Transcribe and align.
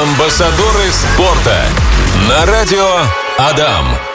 Амбассадоры 0.00 0.92
спорта 0.92 1.56
на 2.28 2.46
радио 2.46 2.86
Адам. 3.36 4.07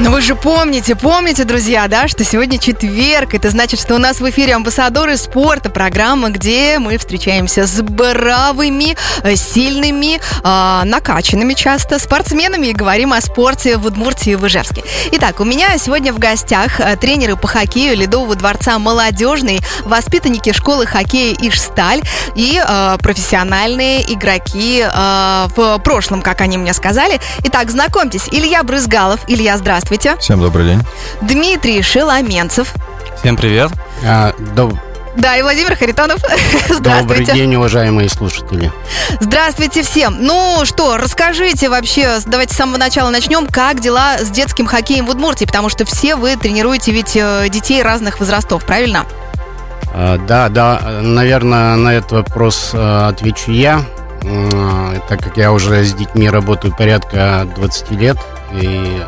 Но 0.00 0.10
вы 0.10 0.22
же 0.22 0.34
помните, 0.34 0.96
помните, 0.96 1.44
друзья, 1.44 1.86
да, 1.86 2.08
что 2.08 2.24
сегодня 2.24 2.58
четверг. 2.58 3.32
Это 3.32 3.50
значит, 3.50 3.80
что 3.80 3.94
у 3.94 3.98
нас 3.98 4.20
в 4.20 4.28
эфире 4.28 4.56
амбассадоры 4.56 5.16
спорта, 5.16 5.70
программа, 5.70 6.30
где 6.30 6.80
мы 6.80 6.98
встречаемся 6.98 7.64
с 7.64 7.80
бравыми, 7.80 8.96
э, 9.22 9.36
сильными, 9.36 10.16
э, 10.16 10.84
накачанными 10.84 11.54
часто 11.54 12.00
спортсменами 12.00 12.66
и 12.66 12.72
говорим 12.72 13.12
о 13.12 13.20
спорте 13.20 13.76
в 13.76 13.86
Удмуртии 13.86 14.32
и 14.32 14.34
в 14.34 14.44
Ижевске. 14.44 14.82
Итак, 15.12 15.38
у 15.38 15.44
меня 15.44 15.78
сегодня 15.78 16.12
в 16.12 16.18
гостях 16.18 16.80
э, 16.80 16.96
тренеры 16.96 17.36
по 17.36 17.46
хоккею 17.46 17.96
Ледового 17.96 18.34
дворца 18.34 18.80
«Молодежный», 18.80 19.60
воспитанники 19.84 20.52
школы 20.52 20.86
хоккея 20.86 21.36
«Ижсталь» 21.40 22.02
и 22.34 22.60
э, 22.60 22.96
профессиональные 22.98 24.12
игроки 24.12 24.84
в 24.84 25.78
прошлом, 25.84 26.20
как 26.20 26.40
они 26.40 26.58
мне 26.58 26.72
сказали. 26.72 27.20
Итак, 27.44 27.70
знакомьтесь, 27.70 28.28
Илья 28.30 28.62
Брызгалов. 28.62 29.20
Илья, 29.28 29.56
здравствуйте. 29.56 29.83
Всем 30.18 30.40
добрый 30.40 30.64
день. 30.66 30.80
Дмитрий 31.20 31.82
Шеломенцев. 31.82 32.72
Всем 33.20 33.36
привет. 33.36 33.70
А, 34.04 34.32
доб- 34.56 34.78
Да, 35.16 35.36
и 35.36 35.42
Владимир 35.42 35.76
Харитонов. 35.76 36.18
Добрый 36.68 36.76
Здравствуйте. 36.78 37.32
день, 37.34 37.54
уважаемые 37.54 38.08
слушатели. 38.08 38.72
Здравствуйте 39.20 39.82
всем. 39.82 40.16
Ну 40.20 40.62
что, 40.64 40.96
расскажите 40.96 41.68
вообще, 41.68 42.18
давайте 42.26 42.54
с 42.54 42.56
самого 42.56 42.78
начала 42.78 43.10
начнем, 43.10 43.46
как 43.46 43.80
дела 43.80 44.18
с 44.18 44.30
детским 44.30 44.66
хоккеем 44.66 45.06
в 45.06 45.10
Удмуртии, 45.10 45.44
потому 45.44 45.68
что 45.68 45.84
все 45.84 46.16
вы 46.16 46.36
тренируете 46.36 46.90
ведь 46.90 47.16
э, 47.16 47.46
детей 47.50 47.82
разных 47.82 48.20
возрастов, 48.20 48.64
правильно? 48.64 49.04
А, 49.92 50.18
да, 50.18 50.48
да, 50.48 50.80
наверное, 51.02 51.76
на 51.76 51.90
этот 51.94 52.12
вопрос 52.12 52.70
а, 52.72 53.08
отвечу 53.08 53.52
я, 53.52 53.84
М, 54.22 55.02
так 55.08 55.20
как 55.22 55.36
я 55.36 55.52
уже 55.52 55.84
с 55.84 55.92
детьми 55.92 56.28
работаю 56.30 56.74
порядка 56.74 57.46
20 57.56 57.90
лет, 57.92 58.16
и 58.52 59.02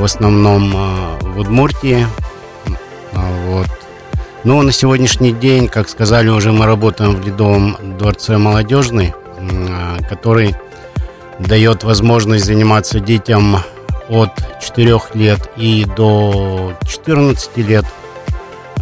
в 0.00 0.04
основном 0.04 0.72
а, 0.74 1.18
в 1.20 1.38
Удмуртии. 1.38 2.06
А, 3.12 3.20
Вот. 3.48 3.68
Ну, 4.42 4.62
на 4.62 4.72
сегодняшний 4.72 5.32
день, 5.32 5.68
как 5.68 5.90
сказали 5.90 6.30
уже, 6.30 6.52
мы 6.52 6.64
работаем 6.64 7.14
в 7.14 7.26
Ледовом 7.26 7.76
дворце 7.98 8.38
молодежный, 8.38 9.12
а, 9.38 9.98
который 10.08 10.56
дает 11.38 11.84
возможность 11.84 12.46
заниматься 12.46 12.98
детям 12.98 13.58
от 14.08 14.30
4 14.62 15.00
лет 15.12 15.50
и 15.56 15.84
до 15.84 16.72
14 16.88 17.60
лет. 17.62 17.84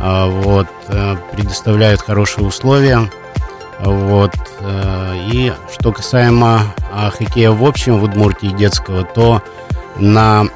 Вот, 0.00 0.68
э, 0.86 1.16
предоставляют 1.32 2.00
хорошие 2.00 2.46
условия. 2.46 3.10
Вот. 3.80 4.30
э, 4.60 5.14
И 5.32 5.52
что 5.72 5.90
касаемо 5.90 6.60
хоккея 7.18 7.50
в 7.50 7.64
общем 7.64 7.98
в 7.98 8.04
Удмуртии 8.04 8.46
детского, 8.46 9.02
то 9.02 9.42
на 9.98 10.46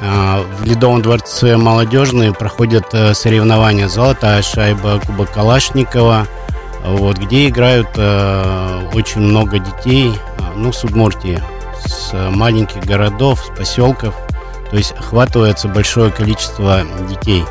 в 0.00 0.64
Ледовом 0.64 1.02
дворце 1.02 1.56
молодежные 1.56 2.32
проходят 2.32 2.86
э, 2.92 3.14
соревнования 3.14 3.88
«Золотая 3.88 4.42
шайба», 4.42 5.00
«Кубок 5.06 5.32
Калашникова», 5.32 6.26
вот, 6.84 7.18
где 7.18 7.48
играют 7.48 7.88
э, 7.96 8.90
очень 8.94 9.22
много 9.22 9.58
детей, 9.58 10.12
ну, 10.54 10.72
с 10.72 10.84
Удмуртии, 10.84 11.42
с 11.84 12.10
э, 12.12 12.30
маленьких 12.30 12.84
городов, 12.84 13.44
с 13.44 13.56
поселков. 13.56 14.14
То 14.70 14.76
есть 14.76 14.92
охватывается 14.92 15.68
большое 15.68 16.10
количество 16.10 16.82
детей. 17.08 17.44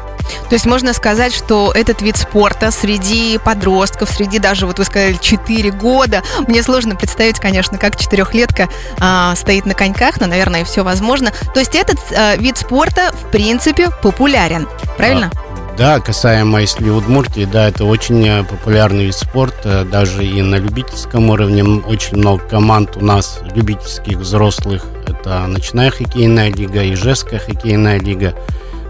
То 0.49 0.53
есть 0.53 0.65
можно 0.65 0.93
сказать, 0.93 1.33
что 1.33 1.71
этот 1.73 2.01
вид 2.01 2.17
спорта 2.17 2.71
среди 2.71 3.37
подростков, 3.37 4.09
среди 4.09 4.39
даже, 4.39 4.65
вот 4.65 4.79
вы 4.79 4.85
сказали, 4.85 5.17
4 5.19 5.71
года, 5.71 6.23
мне 6.47 6.63
сложно 6.63 6.95
представить, 6.95 7.39
конечно, 7.39 7.77
как 7.77 7.97
четырехлетка 7.97 8.69
а, 8.99 9.35
стоит 9.35 9.65
на 9.65 9.73
коньках, 9.73 10.19
но, 10.19 10.27
наверное, 10.27 10.65
все 10.65 10.83
возможно. 10.83 11.31
То 11.53 11.59
есть 11.59 11.75
этот 11.75 11.99
а, 12.15 12.35
вид 12.35 12.57
спорта, 12.57 13.11
в 13.11 13.31
принципе, 13.31 13.89
популярен, 14.01 14.67
правильно? 14.97 15.31
А, 15.33 15.75
Да, 15.77 16.00
касаемо 16.00 16.61
если 16.61 16.89
Удмуртии, 16.89 17.45
да, 17.45 17.67
это 17.67 17.83
очень 17.83 18.25
э, 18.25 18.44
популярный 18.44 19.05
вид 19.05 19.16
спорта, 19.16 19.83
даже 19.83 20.25
и 20.25 20.41
на 20.41 20.55
любительском 20.55 21.29
уровне. 21.29 21.63
Очень 21.63 22.17
много 22.17 22.47
команд 22.47 22.95
у 22.95 23.03
нас 23.03 23.39
любительских, 23.53 24.17
взрослых. 24.17 24.85
Это 25.05 25.45
ночная 25.47 25.91
хоккейная 25.91 26.51
лига, 26.51 26.81
Ижевская 26.81 27.39
хоккейная 27.39 28.00
лига 28.00 28.35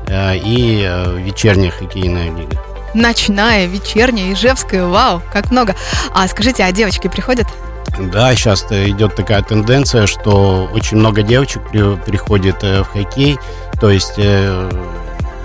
и 0.10 0.86
э, 0.88 1.18
вечерняя 1.20 1.72
хоккейная 1.72 2.32
лига. 2.36 2.58
Ночная, 2.94 3.66
вечерняя, 3.66 4.32
ижевская, 4.34 4.86
вау, 4.86 5.22
как 5.34 5.52
много. 5.52 5.76
А 6.14 6.28
скажите, 6.28 6.64
а 6.64 6.72
девочки 6.72 7.08
приходят? 7.10 7.48
Да, 8.00 8.34
сейчас 8.36 8.66
идет 8.72 9.16
такая 9.16 9.42
тенденция, 9.42 10.06
что 10.08 10.70
очень 10.74 10.98
много 10.98 11.22
девочек 11.22 11.62
при- 11.70 11.96
приходит 11.98 12.58
э, 12.64 12.84
в 12.84 12.88
хоккей. 12.88 13.38
То 13.80 13.90
есть, 13.90 14.14
э, 14.18 14.70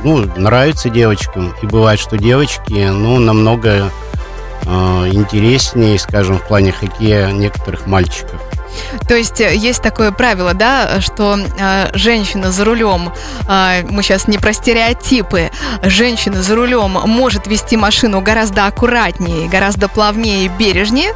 ну, 0.04 0.18
нравится 0.36 0.88
девочкам. 0.90 1.54
И 1.62 1.66
бывает, 1.66 1.98
что 2.00 2.16
девочки, 2.16 2.88
ну, 2.88 3.18
намного 3.18 3.90
э, 4.62 5.08
интереснее, 5.12 5.98
скажем, 5.98 6.38
в 6.38 6.42
плане 6.46 6.72
хоккея 6.72 7.30
некоторых 7.32 7.86
мальчиков. 7.86 8.40
То 9.08 9.16
есть 9.16 9.40
э, 9.40 9.54
есть 9.54 9.82
такое 9.82 10.12
правило, 10.12 10.54
да, 10.54 11.00
что 11.00 11.36
э, 11.36 11.90
женщина 11.94 12.52
за 12.52 12.64
рулем, 12.64 13.12
э, 13.48 13.82
мы 13.88 14.02
сейчас 14.02 14.28
не 14.28 14.38
про 14.38 14.52
стереотипы, 14.52 15.50
женщина 15.82 16.42
за 16.42 16.54
рулем 16.54 16.92
может 16.92 17.46
вести 17.46 17.76
машину 17.76 18.20
гораздо 18.20 18.66
аккуратнее, 18.66 19.48
гораздо 19.48 19.88
плавнее 19.88 20.44
и 20.44 20.48
бережнее. 20.48 21.12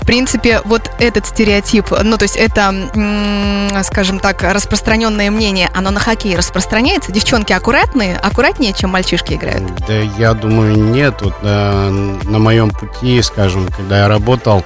В 0.00 0.06
принципе, 0.06 0.60
вот 0.64 0.90
этот 0.98 1.26
стереотип, 1.26 1.90
ну, 2.02 2.16
то 2.16 2.24
есть 2.24 2.36
это, 2.36 2.74
м, 2.94 3.84
скажем 3.84 4.18
так, 4.18 4.42
распространенное 4.42 5.30
мнение, 5.30 5.70
оно 5.74 5.90
на 5.90 6.00
хоккей 6.00 6.36
распространяется? 6.36 7.12
Девчонки 7.12 7.52
аккуратные, 7.52 8.16
аккуратнее, 8.16 8.72
чем 8.72 8.90
мальчишки 8.90 9.34
играют? 9.34 9.62
Да, 9.86 9.94
я 9.94 10.34
думаю, 10.34 10.76
нет. 10.76 11.22
Вот 11.22 11.34
э, 11.42 11.88
на 12.24 12.38
моем 12.38 12.70
пути, 12.70 13.22
скажем, 13.22 13.68
когда 13.68 14.00
я 14.00 14.08
работал, 14.08 14.64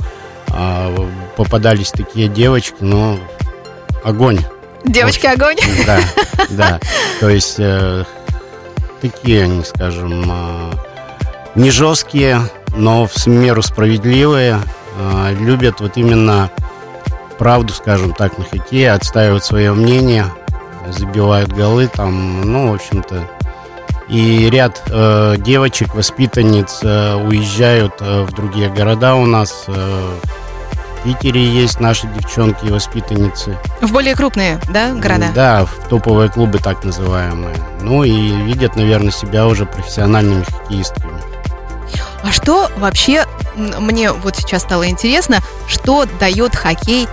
э, 0.56 1.08
попадались 1.36 1.90
такие 1.90 2.28
девочки, 2.28 2.76
но 2.80 3.18
огонь. 4.04 4.38
Девочки, 4.84 5.26
огонь! 5.26 5.56
Да, 5.86 6.00
да. 6.50 6.80
То 7.20 7.28
есть 7.28 7.56
э, 7.58 8.04
такие 9.00 9.44
они, 9.44 9.64
скажем, 9.64 10.24
э, 10.30 10.72
не 11.54 11.70
жесткие, 11.70 12.40
но 12.76 13.06
в 13.06 13.26
меру 13.26 13.62
справедливые. 13.62 14.60
э, 14.98 15.34
любят 15.40 15.80
вот 15.80 15.96
именно 15.96 16.50
правду, 17.38 17.72
скажем 17.74 18.12
так, 18.14 18.38
на 18.38 18.44
хоккее, 18.44 18.92
отстаивают 18.92 19.44
свое 19.44 19.72
мнение, 19.72 20.26
забивают 20.88 21.52
голы 21.52 21.88
там, 21.88 22.40
ну, 22.50 22.70
в 22.70 22.74
общем-то. 22.74 23.28
И 24.08 24.48
ряд 24.50 24.80
э, 24.86 25.34
девочек, 25.38 25.94
воспитанниц 25.96 26.78
э, 26.82 27.14
уезжают 27.16 27.94
э, 28.00 28.22
в 28.22 28.32
другие 28.32 28.70
города 28.70 29.16
у 29.16 29.26
нас. 29.26 29.64
э, 29.66 30.14
Питере 31.06 31.44
есть 31.44 31.78
наши 31.78 32.08
девчонки, 32.08 32.66
воспитанницы. 32.66 33.56
В 33.80 33.92
более 33.92 34.16
крупные, 34.16 34.58
да, 34.68 34.92
города? 34.92 35.28
Да, 35.32 35.64
в 35.64 35.88
топовые 35.88 36.28
клубы 36.28 36.58
так 36.58 36.82
называемые. 36.82 37.54
Ну 37.80 38.02
и 38.02 38.12
видят, 38.42 38.74
наверное, 38.74 39.12
себя 39.12 39.46
уже 39.46 39.66
профессиональными 39.66 40.42
хоккеистками. 40.42 41.20
А 42.24 42.32
что 42.32 42.68
вообще, 42.78 43.24
мне 43.54 44.10
вот 44.10 44.34
сейчас 44.34 44.62
стало 44.62 44.88
интересно, 44.88 45.38
что 45.68 46.06
дает 46.18 46.56
хоккей 46.56 47.06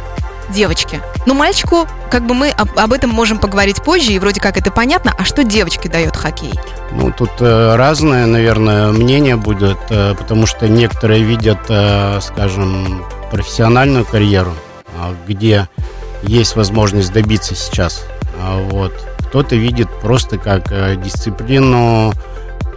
девочке? 0.50 1.02
Ну, 1.28 1.36
мальчику, 1.36 1.88
как 2.10 2.26
бы 2.26 2.34
мы 2.34 2.50
об, 2.50 2.70
об 2.76 2.94
этом 2.94 3.12
можем 3.12 3.38
поговорить 3.38 3.84
позже, 3.84 4.12
и 4.12 4.18
вроде 4.18 4.42
как 4.42 4.58
это 4.58 4.72
понятно, 4.72 5.14
а 5.16 5.24
что 5.24 5.44
девочке 5.44 5.88
дает 5.88 6.16
хоккей? 6.16 6.54
Ну, 6.92 7.12
тут 7.12 7.30
э, 7.42 7.76
разное, 7.76 8.26
наверное, 8.26 8.88
мнение 8.92 9.36
будет, 9.36 9.78
э, 9.90 10.16
потому 10.16 10.48
что 10.48 10.68
некоторые 10.68 11.22
видят, 11.22 11.60
э, 11.70 12.20
скажем, 12.22 13.06
профессиональную 13.34 14.06
карьеру, 14.06 14.54
а, 14.96 15.16
где 15.28 15.68
есть 16.22 16.56
возможность 16.56 17.12
добиться 17.12 17.56
сейчас. 17.56 18.06
А 18.40 18.62
Вот. 18.70 18.94
Кто-то 19.28 19.56
видит 19.56 19.90
просто 20.02 20.38
как 20.38 20.72
э, 20.72 20.96
дисциплину, 20.96 22.14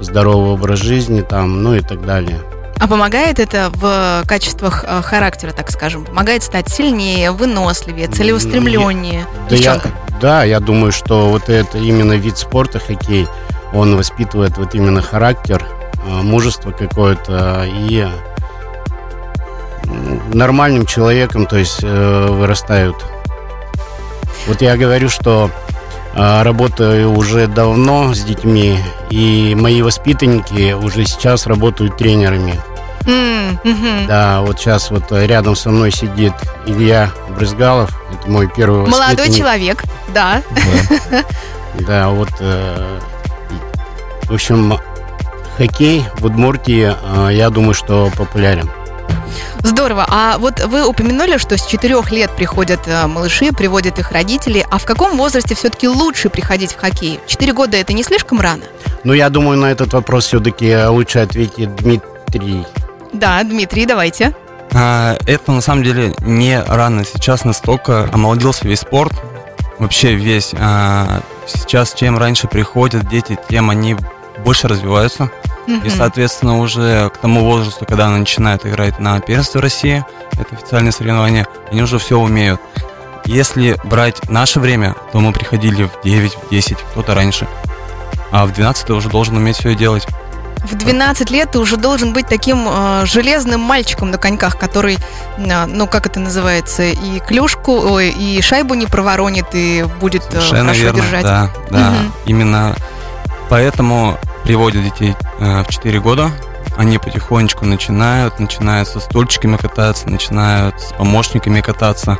здоровый 0.01 0.53
образ 0.53 0.79
жизни, 0.79 1.21
там, 1.21 1.63
ну 1.63 1.75
и 1.75 1.81
так 1.81 2.07
далее. 2.07 2.39
А 2.79 2.89
помогает 2.89 3.39
это 3.39 3.71
в 3.75 4.23
качествах 4.27 4.83
э, 4.89 5.03
характера, 5.03 5.53
так 5.53 5.71
скажем? 5.71 6.07
Помогает 6.07 6.43
стать 6.43 6.71
сильнее, 6.71 7.31
выносливее, 7.33 8.09
целеустремленнее 8.09 9.27
Да 9.51 9.57
я, 9.57 9.83
да, 10.23 10.45
я 10.45 10.61
думаю, 10.61 10.93
что 10.93 11.29
вот 11.29 11.51
это 11.51 11.77
именно 11.77 12.15
вид 12.15 12.39
спорта, 12.39 12.79
хоккей, 12.79 13.29
он 13.75 13.95
воспитывает 13.95 14.57
вот 14.57 14.75
именно 14.75 15.03
характер, 15.03 15.63
э, 16.07 16.09
мужество 16.23 16.71
какое-то 16.71 17.67
и 17.67 18.09
нормальным 20.33 20.87
человеком, 20.87 21.47
то 21.47 21.57
есть 21.57 21.81
э, 21.83 22.27
вырастают. 22.31 22.97
Вот 24.47 24.63
я 24.63 24.77
говорю, 24.77 25.09
что 25.09 25.51
э, 26.15 26.43
работаю 26.43 27.13
уже 27.13 27.47
давно 27.47 28.15
с 28.15 28.21
детьми, 28.21 28.79
и 29.11 29.55
мои 29.57 29.83
воспитанники 29.83 30.73
уже 30.73 31.05
сейчас 31.05 31.47
работают 31.47 31.97
тренерами. 31.97 32.61
Мгм. 33.65 34.07
Да, 34.07 34.43
вот 34.43 34.59
сейчас 34.59 34.91
вот 34.91 35.05
рядом 35.11 35.57
со 35.57 35.71
мной 35.71 35.91
сидит 35.91 36.33
Илья 36.67 37.11
Брызгалов. 37.31 37.91
Это 38.13 38.31
мой 38.31 38.49
первый 38.49 38.87
Молодой 38.89 39.33
человек, 39.33 39.85
да. 40.15 40.43
Да, 41.81 42.09
вот, 42.09 42.31
э, 42.41 43.01
в 44.25 44.33
общем, 44.33 44.79
хоккей 45.59 46.05
в 46.19 46.25
Удмуртии, 46.25 46.95
э, 46.95 47.35
я 47.35 47.51
думаю, 47.51 47.75
что 47.75 48.11
популярен. 48.17 48.71
Здорово. 49.61 50.07
А 50.09 50.39
вот 50.39 50.61
вы 50.65 50.87
упомянули, 50.87 51.39
что 51.39 51.57
с 51.59 51.67
четырех 51.67 52.11
лет 52.13 52.31
приходят 52.37 52.81
э, 52.87 53.07
малыши, 53.07 53.53
приводят 53.53 53.99
их 53.99 54.13
родители. 54.13 54.65
А 54.71 54.79
в 54.79 54.85
каком 54.85 55.17
возрасте 55.17 55.55
все-таки 55.55 55.89
лучше 55.89 56.29
приходить 56.29 56.73
в 56.73 56.79
хоккей? 56.79 57.19
Четыре 57.27 57.53
года 57.53 57.77
это 57.77 57.93
не 57.93 58.03
слишком 58.05 58.41
рано? 58.41 58.63
Но 59.05 59.13
я 59.13 59.29
думаю, 59.29 59.59
на 59.59 59.67
этот 59.67 59.93
вопрос 59.93 60.27
все-таки 60.27 60.77
лучше 60.87 61.19
ответит 61.21 61.75
Дмитрий. 61.77 62.65
Да, 63.13 63.43
Дмитрий, 63.43 63.87
давайте. 63.87 64.35
А, 64.73 65.17
Это 65.27 65.53
на 65.53 65.61
самом 65.61 65.83
деле 65.83 66.15
не 66.21 66.61
рано. 66.63 67.05
Сейчас 67.05 67.45
настолько 67.45 68.09
омолодился 68.13 68.67
весь 68.69 68.81
спорт, 68.81 69.15
вообще 69.79 70.15
весь. 70.15 70.53
А, 70.59 71.21
Сейчас 71.47 71.95
чем 71.95 72.19
раньше 72.19 72.49
приходят 72.49 73.09
дети, 73.09 73.39
тем 73.49 73.71
они 73.71 73.97
больше 74.45 74.69
развиваются. 74.69 75.31
И, 75.67 75.91
соответственно, 75.91 76.59
уже 76.59 77.11
к 77.11 77.19
тому 77.19 77.45
возрасту, 77.45 77.85
когда 77.87 78.07
они 78.07 78.19
начинают 78.19 78.65
играть 78.65 78.99
на 78.99 79.21
первенстве 79.21 79.61
России, 79.61 80.05
это 80.33 80.55
официальное 80.55 80.93
соревнование, 80.93 81.47
они 81.71 81.83
уже 81.83 81.99
все 81.99 82.19
умеют. 82.19 82.61
Если 83.25 83.77
брать 83.83 84.29
наше 84.31 84.61
время, 84.61 84.95
то 85.13 85.19
мы 85.19 85.33
приходили 85.33 85.85
в 85.85 86.03
9, 86.05 86.33
в 86.35 86.51
10, 86.51 86.77
кто-то 86.93 87.15
раньше. 87.15 87.49
А 88.31 88.47
в 88.47 88.53
12 88.53 88.87
ты 88.87 88.95
уже 88.95 89.09
должен 89.09 89.37
уметь 89.37 89.57
все 89.57 89.75
делать. 89.75 90.07
В 90.71 90.75
12 90.75 91.31
лет 91.31 91.53
ты 91.53 91.59
уже 91.59 91.77
должен 91.77 92.13
быть 92.13 92.27
таким 92.27 92.67
э, 92.69 93.07
железным 93.07 93.61
мальчиком 93.61 94.11
на 94.11 94.19
коньках, 94.19 94.59
который, 94.59 94.99
э, 95.39 95.67
ну, 95.67 95.87
как 95.87 96.07
это 96.07 96.19
называется, 96.19 96.83
и 96.85 97.21
клюшку, 97.21 97.73
ой, 97.73 98.11
и 98.11 98.41
шайбу 98.43 98.75
не 98.75 98.87
проворонит, 98.87 99.47
и 99.53 99.85
будет 100.01 100.25
э, 100.29 100.41
Совершенно 100.41 100.63
хорошо 100.63 100.83
верно, 100.83 101.01
держать. 101.01 101.23
да, 101.23 101.51
да. 101.71 101.91
Мгм. 101.91 102.13
Именно 102.27 102.77
поэтому 103.49 104.19
приводят 104.47 104.85
детей 104.85 105.15
э, 105.41 105.63
в 105.65 105.69
4 105.69 106.01
года. 106.01 106.31
Они 106.77 106.99
потихонечку 106.99 107.65
начинают, 107.65 108.39
начинают 108.39 108.89
со 108.89 109.01
стульчиками 109.01 109.57
кататься, 109.57 110.09
начинают 110.09 110.81
с 110.81 110.93
помощниками 110.93 111.61
кататься. 111.61 112.17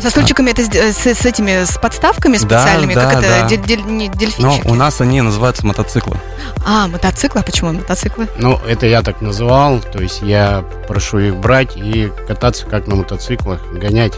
Со 0.00 0.10
стульчиками 0.10 0.50
это 0.52 0.62
с, 0.62 1.06
с- 1.06 1.26
этими, 1.26 1.64
с 1.64 1.76
подставками 1.76 2.34
Да, 2.38 2.60
специальными, 2.62 2.94
как 2.94 3.12
да, 3.14 3.18
это, 3.18 3.20
да. 3.42 3.48
дель- 3.48 3.64
дель- 3.64 3.82
не, 3.82 4.08
Но 4.08 4.14
дельфинчики? 4.14 4.66
у 4.68 4.74
нас 4.74 5.00
они 5.00 5.20
называются 5.20 5.66
мотоциклы. 5.66 6.16
А, 6.64 6.86
мотоциклы? 6.86 7.40
А 7.40 7.44
почему 7.44 7.72
мотоциклы? 7.72 8.28
Ну, 8.38 8.58
это 8.66 8.86
я 8.86 9.02
так 9.02 9.20
называл, 9.20 9.80
то 9.80 10.00
есть 10.00 10.22
я 10.22 10.64
прошу 10.86 11.18
их 11.18 11.36
брать 11.36 11.76
и 11.76 12.12
кататься 12.28 12.64
как 12.66 12.86
на 12.86 12.94
мотоциклах, 12.94 13.60
гонять, 13.72 14.14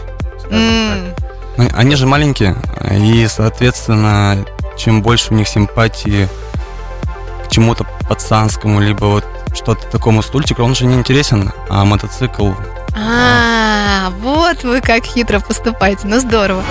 Ну, 0.51 1.67
Они 1.75 1.95
же 1.95 2.05
маленькие, 2.05 2.55
и, 2.91 3.27
соответственно, 3.27 4.45
чем 4.77 5.01
больше 5.01 5.33
у 5.33 5.35
них 5.35 5.47
симпатии 5.47 6.29
чему-то 7.51 7.85
пацанскому, 8.09 8.79
либо 8.79 9.05
вот 9.05 9.25
что-то 9.53 9.85
такому 9.87 10.23
стульчику, 10.23 10.63
он 10.63 10.73
же 10.73 10.85
не 10.85 10.95
интересен, 10.95 11.51
а 11.69 11.85
мотоцикл 11.85 12.51
А, 12.95 14.11
вот 14.21 14.63
вы 14.63 14.81
как 14.81 15.05
хитро 15.05 15.39
поступаете. 15.39 16.01
Ну, 16.05 16.19
здорово. 16.19 16.63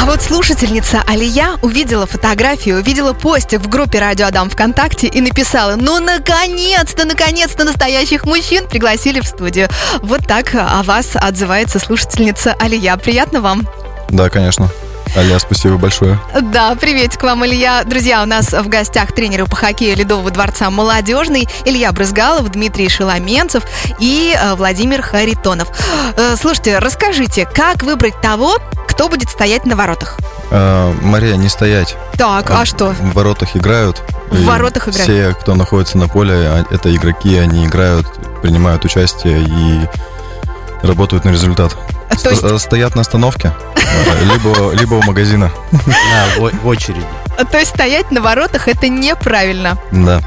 А 0.00 0.04
вот 0.04 0.20
слушательница 0.20 1.02
Алия 1.06 1.56
увидела 1.62 2.06
фотографию, 2.06 2.78
увидела 2.78 3.12
постик 3.12 3.60
в 3.60 3.68
группе 3.68 4.00
Радио 4.00 4.26
Адам 4.26 4.50
ВКонтакте 4.50 5.06
и 5.06 5.20
написала, 5.20 5.76
ну, 5.76 6.00
наконец-то, 6.00 7.06
наконец-то 7.06 7.64
настоящих 7.64 8.24
мужчин 8.24 8.66
пригласили 8.66 9.20
в 9.20 9.26
студию. 9.26 9.68
Вот 10.02 10.26
так 10.26 10.54
о 10.54 10.82
вас 10.82 11.10
отзывается 11.14 11.78
слушательница 11.78 12.54
Алия. 12.58 12.96
Приятно 12.96 13.40
вам? 13.40 13.66
Да, 14.08 14.28
конечно. 14.28 14.70
Аля, 15.14 15.38
спасибо 15.38 15.76
большое. 15.76 16.18
Да, 16.40 16.74
приветик 16.74 17.22
вам, 17.22 17.44
Илья. 17.44 17.84
Друзья, 17.84 18.22
у 18.22 18.26
нас 18.26 18.52
в 18.52 18.66
гостях 18.68 19.12
тренеры 19.12 19.44
по 19.44 19.56
хоккею 19.56 19.94
Ледового 19.96 20.30
дворца 20.30 20.70
«Молодежный» 20.70 21.46
Илья 21.66 21.92
Брызгалов, 21.92 22.50
Дмитрий 22.50 22.88
Шеломенцев 22.88 23.62
и 23.98 24.34
э, 24.34 24.54
Владимир 24.54 25.02
Харитонов. 25.02 25.68
Э, 26.16 26.34
Слушайте, 26.40 26.78
расскажите, 26.78 27.44
как 27.44 27.82
выбрать 27.82 28.18
того, 28.22 28.56
кто 28.88 29.10
будет 29.10 29.28
стоять 29.28 29.66
на 29.66 29.76
воротах? 29.76 30.16
А, 30.50 30.94
Мария, 31.02 31.36
не 31.36 31.50
стоять. 31.50 31.94
Так, 32.16 32.50
а 32.50 32.64
что? 32.64 32.88
В 32.98 33.12
воротах 33.12 33.54
играют. 33.54 34.02
В 34.30 34.44
воротах 34.46 34.88
играют. 34.88 35.02
Все, 35.10 35.34
кто 35.38 35.54
находится 35.54 35.98
на 35.98 36.08
поле, 36.08 36.32
а- 36.34 36.64
это 36.70 36.94
игроки, 36.94 37.36
они 37.36 37.66
играют, 37.66 38.06
принимают 38.40 38.84
участие 38.86 39.42
и 39.42 40.86
работают 40.86 41.24
на 41.26 41.30
результат. 41.30 41.76
То 42.16 42.30
есть, 42.30 42.38
Сто- 42.38 42.58
Стоят 42.58 42.94
на 42.94 43.00
остановке, 43.02 43.52
либо, 44.22 44.72
либо 44.72 44.94
у 44.94 45.02
магазина. 45.02 45.50
Да, 45.70 46.26
в, 46.38 46.66
очереди. 46.66 47.04
то 47.50 47.58
есть 47.58 47.70
стоять 47.70 48.10
на 48.10 48.20
воротах 48.20 48.68
это 48.68 48.88
неправильно. 48.88 49.78
Да. 49.90 50.20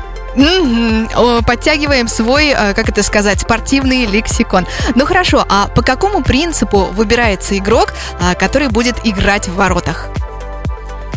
О, 1.15 1.41
Подтягиваем 1.41 2.07
свой, 2.09 2.49
э, 2.49 2.73
как 2.73 2.89
это 2.89 3.03
сказать, 3.03 3.39
спортивный 3.39 4.05
лексикон. 4.05 4.67
Ну 4.93 5.05
хорошо, 5.05 5.45
а 5.47 5.67
по 5.67 5.81
какому 5.81 6.23
принципу 6.23 6.85
выбирается 6.91 7.57
игрок, 7.57 7.93
а, 8.19 8.35
который 8.35 8.67
будет 8.67 8.97
играть 9.05 9.47
в 9.47 9.55
воротах? 9.55 10.07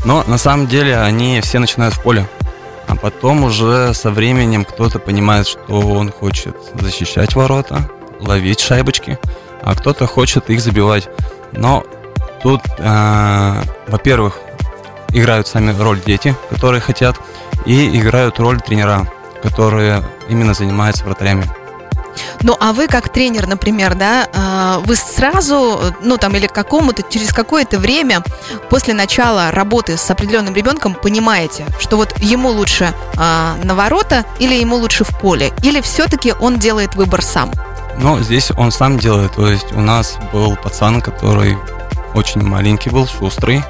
Но 0.05 0.23
на 0.29 0.39
самом 0.39 0.69
деле 0.69 0.97
они 1.01 1.41
все 1.41 1.59
начинают 1.59 1.95
в 1.95 2.01
поле. 2.01 2.29
А 2.87 2.95
потом 2.95 3.45
уже 3.45 3.93
со 3.93 4.11
временем 4.11 4.65
кто-то 4.65 4.99
понимает, 5.01 5.47
что 5.49 5.81
он 5.81 6.11
хочет 6.13 6.57
защищать 6.75 7.35
ворота, 7.35 7.91
ловить 8.21 8.61
шайбочки, 8.61 9.19
а 9.63 9.75
кто-то 9.75 10.07
хочет 10.07 10.51
их 10.51 10.61
забивать. 10.61 11.09
Но 11.53 11.85
тут, 12.43 12.61
э, 12.79 13.63
во-первых, 13.89 14.39
играют 15.13 15.49
сами 15.49 15.77
роль 15.79 16.01
дети, 16.05 16.35
которые 16.51 16.81
хотят, 16.81 17.17
и 17.67 17.99
играют 17.99 18.39
роль 18.39 18.61
тренера, 18.61 19.11
которые 19.43 20.03
именно 20.29 20.55
занимаются 20.55 21.05
вратарями. 21.05 21.45
Ну, 22.43 22.57
а 22.59 22.73
вы 22.73 22.87
как 22.87 23.09
тренер, 23.09 23.47
например, 23.47 23.95
да, 23.95 24.29
э, 24.33 24.85
вы 24.85 24.97
сразу, 24.97 25.81
ну, 26.01 26.17
там, 26.19 26.35
или 26.37 26.47
какому-то, 26.47 27.03
через 27.03 27.33
какое-то 27.33 27.79
время 27.79 28.23
после 28.71 28.95
начала 28.95 29.51
работы 29.51 29.97
с 29.97 30.11
определенным 30.11 30.55
ребенком 30.55 30.95
понимаете, 30.95 31.67
что 31.79 31.97
вот 31.97 32.19
ему 32.19 32.51
лучше 32.51 32.93
э, 33.17 33.55
на 33.63 33.75
ворота 33.75 34.25
или 34.39 34.55
ему 34.55 34.77
лучше 34.77 35.05
в 35.05 35.19
поле? 35.19 35.53
Или 35.63 35.81
все-таки 35.81 36.33
он 36.41 36.59
делает 36.59 36.95
выбор 36.95 37.23
сам? 37.23 37.53
Но 38.01 38.21
здесь 38.21 38.51
он 38.57 38.71
сам 38.71 38.99
делает. 38.99 39.33
То 39.33 39.49
есть 39.49 39.73
у 39.73 39.81
нас 39.81 40.17
был 40.33 40.57
пацан, 40.57 41.01
который 41.01 41.57
очень 42.15 42.43
маленький 42.43 42.91
был, 42.91 43.07
шустрый, 43.07 43.63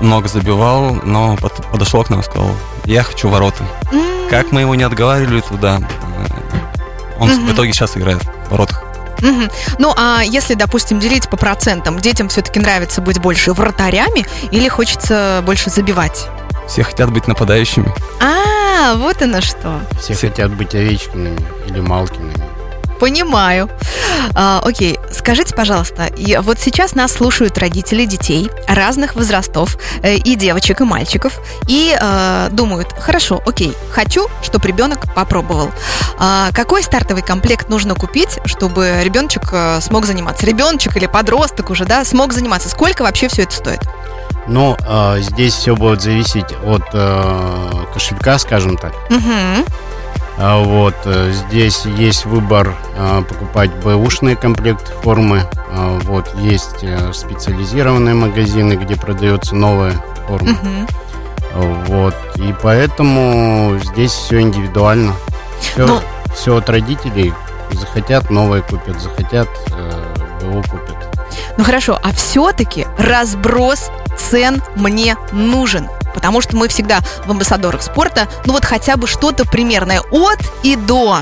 много 0.00 0.28
забивал, 0.28 0.94
но 1.04 1.36
под- 1.36 1.64
подошел 1.70 2.02
к 2.04 2.10
нам 2.10 2.20
и 2.20 2.22
сказал, 2.24 2.50
я 2.84 3.02
хочу 3.02 3.28
ворота. 3.28 3.64
М, 3.92 4.28
Как 4.28 4.50
мы 4.52 4.62
его 4.62 4.74
не 4.74 4.82
отговаривали 4.82 5.40
туда, 5.40 5.78
э, 5.78 7.18
он 7.20 7.28
Мгм. 7.30 7.46
в 7.46 7.52
итоге 7.52 7.72
сейчас 7.72 7.96
играет 7.96 8.22
в 8.48 8.50
воротах. 8.50 8.82
мгм. 9.20 9.48
Ну, 9.78 9.94
а 9.96 10.22
если, 10.22 10.54
допустим, 10.54 10.98
делить 10.98 11.28
по 11.30 11.36
процентам, 11.36 11.98
детям 12.00 12.28
все-таки 12.28 12.58
нравится 12.60 13.00
быть 13.00 13.18
больше 13.20 13.52
вратарями 13.52 14.26
или 14.50 14.68
хочется 14.68 15.42
больше 15.46 15.70
забивать? 15.70 16.26
Все 16.68 16.82
хотят 16.82 17.10
быть 17.12 17.28
нападающими. 17.28 17.90
А, 18.20 18.94
вот 18.96 19.22
оно 19.22 19.40
что. 19.40 19.80
Все 20.00 20.14
хотят 20.14 20.50
быть 20.54 20.74
Овечкиными 20.74 21.38
или 21.66 21.80
Малкиными. 21.80 22.34
Понимаю. 23.04 23.68
А, 24.34 24.62
окей, 24.64 24.98
скажите, 25.12 25.54
пожалуйста, 25.54 26.08
вот 26.40 26.58
сейчас 26.58 26.94
нас 26.94 27.12
слушают 27.12 27.58
родители 27.58 28.06
детей 28.06 28.50
разных 28.66 29.14
возрастов, 29.14 29.76
э, 30.02 30.14
и 30.14 30.34
девочек, 30.36 30.80
и 30.80 30.84
мальчиков, 30.84 31.38
и 31.68 31.94
э, 32.00 32.48
думают, 32.50 32.94
хорошо, 32.98 33.42
окей, 33.44 33.74
хочу, 33.90 34.28
чтобы 34.42 34.66
ребенок 34.68 35.00
попробовал. 35.14 35.70
А, 36.18 36.48
какой 36.54 36.82
стартовый 36.82 37.22
комплект 37.22 37.68
нужно 37.68 37.94
купить, 37.94 38.38
чтобы 38.46 39.02
ребеночек 39.02 39.42
э, 39.52 39.82
смог 39.82 40.06
заниматься? 40.06 40.46
Ребеночек 40.46 40.96
или 40.96 41.04
подросток 41.04 41.68
уже, 41.68 41.84
да, 41.84 42.06
смог 42.06 42.32
заниматься? 42.32 42.70
Сколько 42.70 43.02
вообще 43.02 43.28
все 43.28 43.42
это 43.42 43.52
стоит? 43.52 43.82
Но 44.46 44.78
э, 44.80 45.18
здесь 45.20 45.52
все 45.52 45.76
будет 45.76 46.00
зависеть 46.00 46.52
от 46.64 46.84
э, 46.94 47.70
кошелька, 47.92 48.38
скажем 48.38 48.78
так. 48.78 48.94
Мгм. 49.10 49.66
А 50.36 50.62
вот 50.62 50.94
э, 51.04 51.30
здесь 51.32 51.84
есть 51.86 52.24
выбор 52.24 52.74
э, 52.96 53.22
покупать 53.28 53.70
бэушные 53.84 54.36
комплекты 54.36 54.92
формы. 55.02 55.42
А 55.70 55.98
вот 56.02 56.34
есть 56.36 56.82
э, 56.82 57.12
специализированные 57.12 58.14
магазины, 58.14 58.74
где 58.74 58.96
продается 58.96 59.54
новая 59.54 59.92
форма. 60.26 60.50
Мгм. 60.50 60.88
Вот 61.86 62.14
и 62.36 62.52
поэтому 62.62 63.78
здесь 63.84 64.10
все 64.10 64.40
индивидуально. 64.40 65.12
Все, 65.60 65.86
Ну- 65.86 66.56
от 66.56 66.68
родителей. 66.68 67.32
Захотят 67.70 68.30
новое 68.30 68.62
купят, 68.62 69.00
захотят 69.00 69.48
э, 69.70 70.14
БУ 70.42 70.62
купят. 70.62 70.96
Ну 71.56 71.64
хорошо, 71.64 71.98
а 72.02 72.12
все-таки 72.12 72.86
разброс 72.98 73.90
цен 74.16 74.62
мне 74.74 75.16
нужен. 75.32 75.88
Потому 76.14 76.40
что 76.40 76.56
мы 76.56 76.68
всегда 76.68 77.00
в 77.26 77.30
амбассадорах 77.30 77.82
спорта, 77.82 78.28
ну 78.46 78.52
вот 78.52 78.64
хотя 78.64 78.96
бы 78.96 79.06
что-то 79.06 79.44
примерное 79.44 80.00
от 80.10 80.38
и 80.62 80.76
до. 80.76 81.18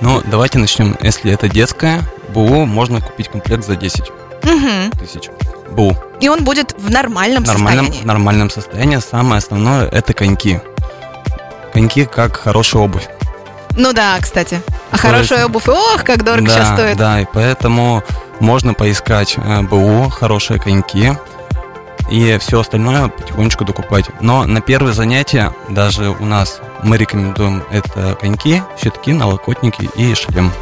Ну, 0.00 0.20
давайте 0.24 0.58
начнем. 0.58 0.96
Если 1.00 1.32
это 1.32 1.48
детская, 1.48 2.02
БУ 2.30 2.64
можно 2.64 3.00
купить 3.00 3.28
комплект 3.28 3.64
за 3.64 3.76
10 3.76 4.10
Мгм. 4.42 4.90
тысяч. 4.98 5.28
БУ. 5.70 5.96
И 6.20 6.28
он 6.28 6.44
будет 6.44 6.74
в 6.76 6.90
нормальном, 6.90 7.44
В 7.44 7.46
нормальном, 7.46 7.84
состоянии. 7.86 8.06
нормальном 8.06 8.50
состоянии. 8.50 8.98
Самое 8.98 9.38
основное 9.38 9.86
это 9.86 10.12
коньки. 10.12 10.60
Коньки 11.72 12.04
как 12.04 12.36
хорошая 12.36 12.82
обувь. 12.82 13.08
Ну 13.76 13.92
да, 13.94 14.18
кстати. 14.20 14.60
А 14.90 14.96
То 14.96 15.02
хорошая 15.02 15.38
есть- 15.38 15.48
обувь, 15.50 15.68
ох, 15.68 16.04
как 16.04 16.24
дорого 16.24 16.46
да, 16.48 16.52
сейчас 16.54 16.68
стоит. 16.74 16.96
Да, 16.98 17.20
и 17.20 17.26
поэтому 17.32 18.02
можно 18.40 18.74
поискать 18.74 19.36
э, 19.38 19.62
БУ, 19.62 20.10
хорошие 20.10 20.60
коньки, 20.60 21.16
и 22.12 22.36
все 22.38 22.60
остальное 22.60 23.08
потихонечку 23.08 23.64
докупать. 23.64 24.04
Но 24.20 24.44
на 24.44 24.60
первое 24.60 24.92
занятие 24.92 25.54
даже 25.70 26.10
у 26.10 26.26
нас 26.26 26.60
мы 26.82 26.98
рекомендуем 26.98 27.64
это 27.70 28.16
коньки, 28.20 28.62
щитки, 28.80 29.14
налокотники 29.14 29.88
и 29.96 30.14
шлем. 30.14 30.52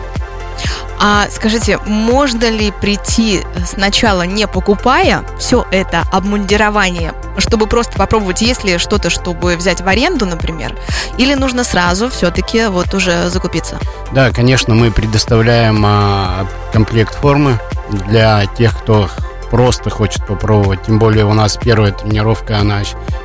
А 1.03 1.27
скажите, 1.31 1.79
можно 1.87 2.49
ли 2.51 2.71
прийти 2.71 3.41
сначала 3.67 4.23
не 4.23 4.47
покупая 4.47 5.25
все 5.39 5.67
это 5.73 6.05
обмундирование, 6.13 7.15
чтобы 7.39 7.67
просто 7.67 7.97
попробовать, 7.97 8.43
есть 8.43 8.65
ли 8.65 8.79
что-то, 8.79 9.09
чтобы 9.11 9.57
взять 9.57 9.81
в 9.81 9.89
аренду, 9.89 10.27
например, 10.27 10.77
или 11.17 11.35
нужно 11.35 11.65
сразу 11.65 12.11
все-таки 12.11 12.67
вот 12.67 12.95
уже 12.95 13.29
закупиться? 13.31 13.79
Да, 14.13 14.31
конечно, 14.31 14.75
мы 14.75 14.91
предоставляем 14.91 15.83
а, 15.85 16.47
комплект 16.73 17.15
формы 17.15 17.59
для 18.07 18.45
тех, 18.47 18.79
кто 18.79 19.09
просто 19.51 19.91
хочет 19.91 20.27
попробовать. 20.27 20.83
Тем 20.85 20.99
более 20.99 21.25
у 21.25 21.35
нас 21.35 21.57
первая 21.57 21.93
тренировка, 21.93 22.59
она 22.59 22.83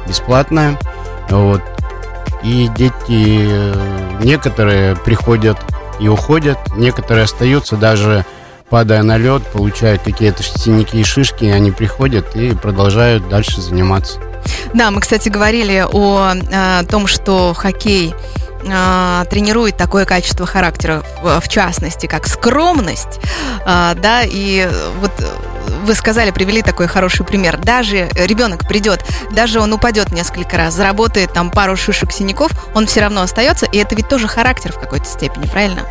бесплатная. 0.07 0.77
Вот. 1.29 1.61
И 2.43 2.69
дети, 2.75 2.93
э, 3.09 4.19
некоторые 4.21 4.95
приходят 4.95 5.57
и 5.99 6.07
уходят, 6.07 6.57
некоторые 6.75 7.23
остаются 7.23 7.75
даже 7.77 8.25
падая 8.69 9.03
на 9.03 9.17
лед, 9.17 9.43
получают 9.47 10.01
какие-то 10.03 10.43
синяки 10.43 10.99
и 10.99 11.03
шишки, 11.03 11.45
и 11.45 11.49
они 11.49 11.71
приходят 11.71 12.35
и 12.35 12.53
продолжают 12.53 13.27
дальше 13.29 13.61
заниматься. 13.61 14.19
Да, 14.73 14.91
мы, 14.91 15.01
кстати, 15.01 15.29
говорили 15.29 15.85
о, 15.91 16.33
э, 16.35 16.83
том, 16.87 17.07
что 17.07 17.53
хоккей 17.55 18.13
э, 18.63 19.25
тренирует 19.29 19.77
такое 19.77 20.05
качество 20.05 20.45
характера, 20.45 21.03
в, 21.23 21.47
частности, 21.47 22.05
как 22.05 22.27
скромность, 22.27 23.19
да, 23.65 24.21
и 24.23 24.69
вот 25.01 25.11
вы 25.85 25.93
сказали, 25.93 26.31
привели 26.31 26.61
такой 26.61 26.87
хороший 26.87 27.25
пример. 27.25 27.57
Даже 27.57 28.09
ребенок 28.15 28.67
придет, 28.67 29.05
даже 29.31 29.59
он 29.59 29.73
упадет 29.73 30.11
несколько 30.11 30.57
раз, 30.57 30.73
заработает 30.73 31.33
там 31.33 31.51
пару 31.51 31.75
шишек 31.75 32.11
синяков, 32.11 32.51
он 32.73 32.87
все 32.87 33.01
равно 33.01 33.21
остается, 33.21 33.65
и 33.65 33.77
это 33.77 33.95
ведь 33.95 34.09
тоже 34.09 34.27
характер 34.27 34.71
в 34.71 34.79
какой-то 34.79 35.05
степени, 35.05 35.45
правильно? 35.45 35.81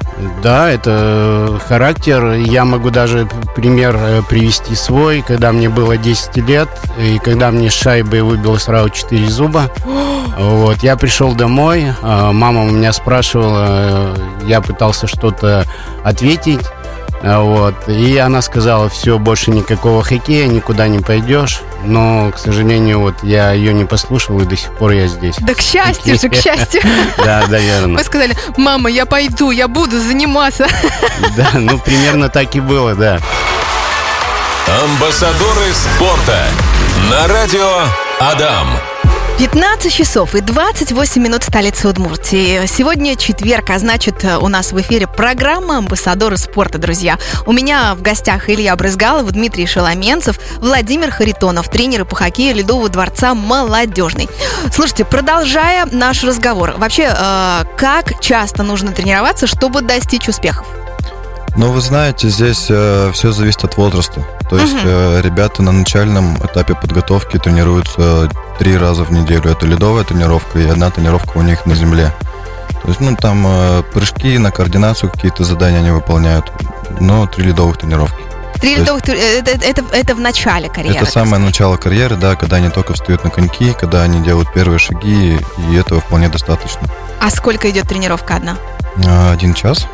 Да, 0.43 0.71
это 0.71 1.61
характер. 1.67 2.33
Я 2.35 2.65
могу 2.65 2.91
даже 2.91 3.29
пример 3.55 3.97
э, 3.97 4.23
привести 4.29 4.75
свой, 4.75 5.23
когда 5.23 5.53
мне 5.53 5.69
было 5.69 5.97
10 5.97 6.37
лет, 6.49 6.69
и 6.99 7.19
когда 7.19 7.51
мне 7.51 7.71
шайбой 7.71 8.23
выбило 8.23 8.59
сразу 8.59 8.91
4 8.91 9.29
зуба. 9.29 9.71
Вот, 10.37 10.83
я 10.83 10.97
пришел 10.97 11.33
домой, 11.33 11.93
а, 12.03 12.33
мама 12.33 12.63
у 12.65 12.71
меня 12.71 12.93
спрашивала, 12.93 13.67
э, 13.69 14.17
я 14.49 14.61
пытался 14.61 15.07
что-то 15.07 15.65
ответить, 16.03 16.61
вот, 17.23 17.89
и 17.89 18.19
она 18.19 18.43
сказала, 18.43 18.89
все, 18.89 19.19
больше 19.19 19.51
никакого 19.51 20.03
хоккея, 20.03 20.47
никуда 20.47 20.89
не 20.89 20.99
пойдешь, 20.99 21.61
но, 21.85 22.31
к 22.33 22.39
сожалению, 22.39 23.01
вот 23.01 23.15
я 23.23 23.53
ее 23.53 23.73
не 23.73 23.85
послушал, 23.85 24.41
и 24.41 24.45
до 24.45 24.57
сих 24.57 24.71
пор 24.73 24.93
я 24.93 25.07
здесь. 25.07 25.37
Да 25.41 25.55
к 25.55 25.61
счастью 25.61 26.19
же, 26.19 26.29
к 26.29 26.35
счастью. 26.43 26.83
Да, 27.19 27.45
наверное. 27.49 27.99
Вы 27.99 28.05
сказали, 28.05 28.37
мама, 28.57 28.91
я 28.91 29.07
пойду, 29.07 29.51
я 29.51 29.69
буду 29.69 30.01
заниматься. 30.01 30.67
Да, 31.37 31.51
ну, 31.55 31.79
примерно 31.79 32.29
так 32.29 32.55
и 32.55 32.61
было, 32.61 32.95
да. 32.95 33.19
Амбассадоры 34.83 35.73
спорта 35.73 36.47
на 37.11 37.27
радио 37.29 37.69
Адам. 38.21 38.69
15 39.39 39.93
часов 39.93 40.37
и 40.37 40.41
28 40.41 41.21
минут 41.21 41.43
в 41.43 41.49
столице 41.49 41.89
Удмуртии. 41.89 42.67
Сегодня 42.67 43.17
четверг, 43.17 43.69
а 43.71 43.81
значит, 43.81 44.25
у 44.25 44.47
нас 44.47 44.71
в 44.71 44.81
эфире 44.81 45.09
программа 45.09 45.79
«Амбассадоры 45.79 46.37
спорта», 46.37 46.79
друзья. 46.79 47.19
У 47.45 47.51
меня 47.51 47.97
в 47.97 48.03
гостях 48.03 48.49
Илья 48.49 48.77
Брызгалов, 48.77 49.29
Дмитрий 49.33 49.67
Шеломенцев, 49.67 50.39
Владимир 50.59 51.11
Харитонов, 51.11 51.69
тренеры 51.69 52.05
по 52.05 52.15
хоккею 52.15 52.55
Ледового 52.55 52.89
дворца 52.89 53.35
«Молодежный». 53.35 54.29
Слушайте, 54.73 55.05
продолжая 55.05 55.87
наш 55.91 56.23
разговор, 56.23 56.75
вообще, 56.79 57.13
э, 57.13 57.65
как 57.77 58.21
часто 58.21 58.63
нужно 58.63 58.93
тренироваться, 58.93 59.49
чтобы 59.49 59.81
достичь 59.81 60.29
успехов? 60.29 60.65
Ну, 61.57 61.71
вы 61.71 61.81
знаете, 61.81 62.29
здесь 62.29 62.63
все 62.65 63.33
зависит 63.33 63.65
от 63.65 63.77
возраста. 63.77 64.25
То 64.51 64.59
есть 64.59 64.75
Мгм. 64.75 64.83
э, 64.85 65.21
ребята 65.23 65.63
на 65.63 65.73
начальном 65.73 66.37
этапе 66.39 66.75
подготовки 66.75 67.39
тренируются 67.39 68.29
три 68.59 68.77
раза 68.77 69.05
в 69.05 69.11
неделю. 69.11 69.51
Это 69.51 69.67
ледовая 69.67 70.05
тренировка 70.05 70.59
и 70.59 70.69
одна 70.69 70.91
тренировка 70.91 71.39
у 71.39 71.43
них 71.43 71.65
на 71.67 71.75
земле. 71.75 72.13
То 72.83 72.89
есть, 72.89 73.01
ну, 73.01 73.17
там 73.17 73.45
э, 73.47 73.83
прыжки 73.93 74.37
на 74.39 74.51
координацию, 74.51 75.11
какие-то 75.11 75.45
задания 75.45 75.79
они 75.79 75.91
выполняют. 75.91 76.53
Но 77.01 77.27
три 77.27 77.45
ледовых 77.45 77.79
тренировки. 77.79 78.23
Три 78.61 78.77
ледовых 78.77 79.09
э, 79.09 79.39
это, 79.41 79.51
это, 79.53 79.83
это 79.93 80.15
в 80.15 80.21
начале 80.21 80.69
карьеры. 80.69 80.99
это 80.99 81.07
самое 81.07 81.31
сказать. 81.37 81.47
начало 81.47 81.77
карьеры, 81.77 82.17
да, 82.17 82.37
когда 82.37 82.57
они 82.57 82.69
только 82.69 82.93
встают 82.93 83.25
на 83.25 83.31
коньки, 83.31 83.73
когда 83.73 84.03
они 84.03 84.21
делают 84.21 84.53
первые 84.53 84.79
шаги, 84.79 85.39
и 85.71 85.75
этого 85.75 86.01
вполне 86.01 86.29
достаточно. 86.29 86.83
А 87.21 87.31
сколько 87.31 87.71
идет 87.71 87.89
тренировка 87.89 88.37
одна? 88.37 88.57
А, 89.07 89.33
Один 89.33 89.55
час. 89.55 89.87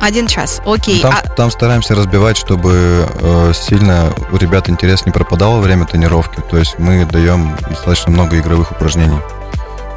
Один 0.00 0.26
час, 0.26 0.60
окей. 0.66 1.00
Там, 1.00 1.14
А- 1.14 1.28
там 1.30 1.50
стараемся 1.50 1.94
разбивать, 1.94 2.36
чтобы 2.36 3.06
э, 3.20 3.52
сильно 3.54 4.12
у 4.30 4.36
ребят 4.36 4.68
интерес 4.68 5.06
не 5.06 5.12
пропадал 5.12 5.54
во 5.54 5.60
время 5.60 5.86
тренировки. 5.86 6.40
То 6.50 6.58
есть 6.58 6.78
мы 6.78 7.04
даем 7.06 7.56
достаточно 7.68 8.12
много 8.12 8.38
игровых 8.38 8.72
упражнений. 8.72 9.20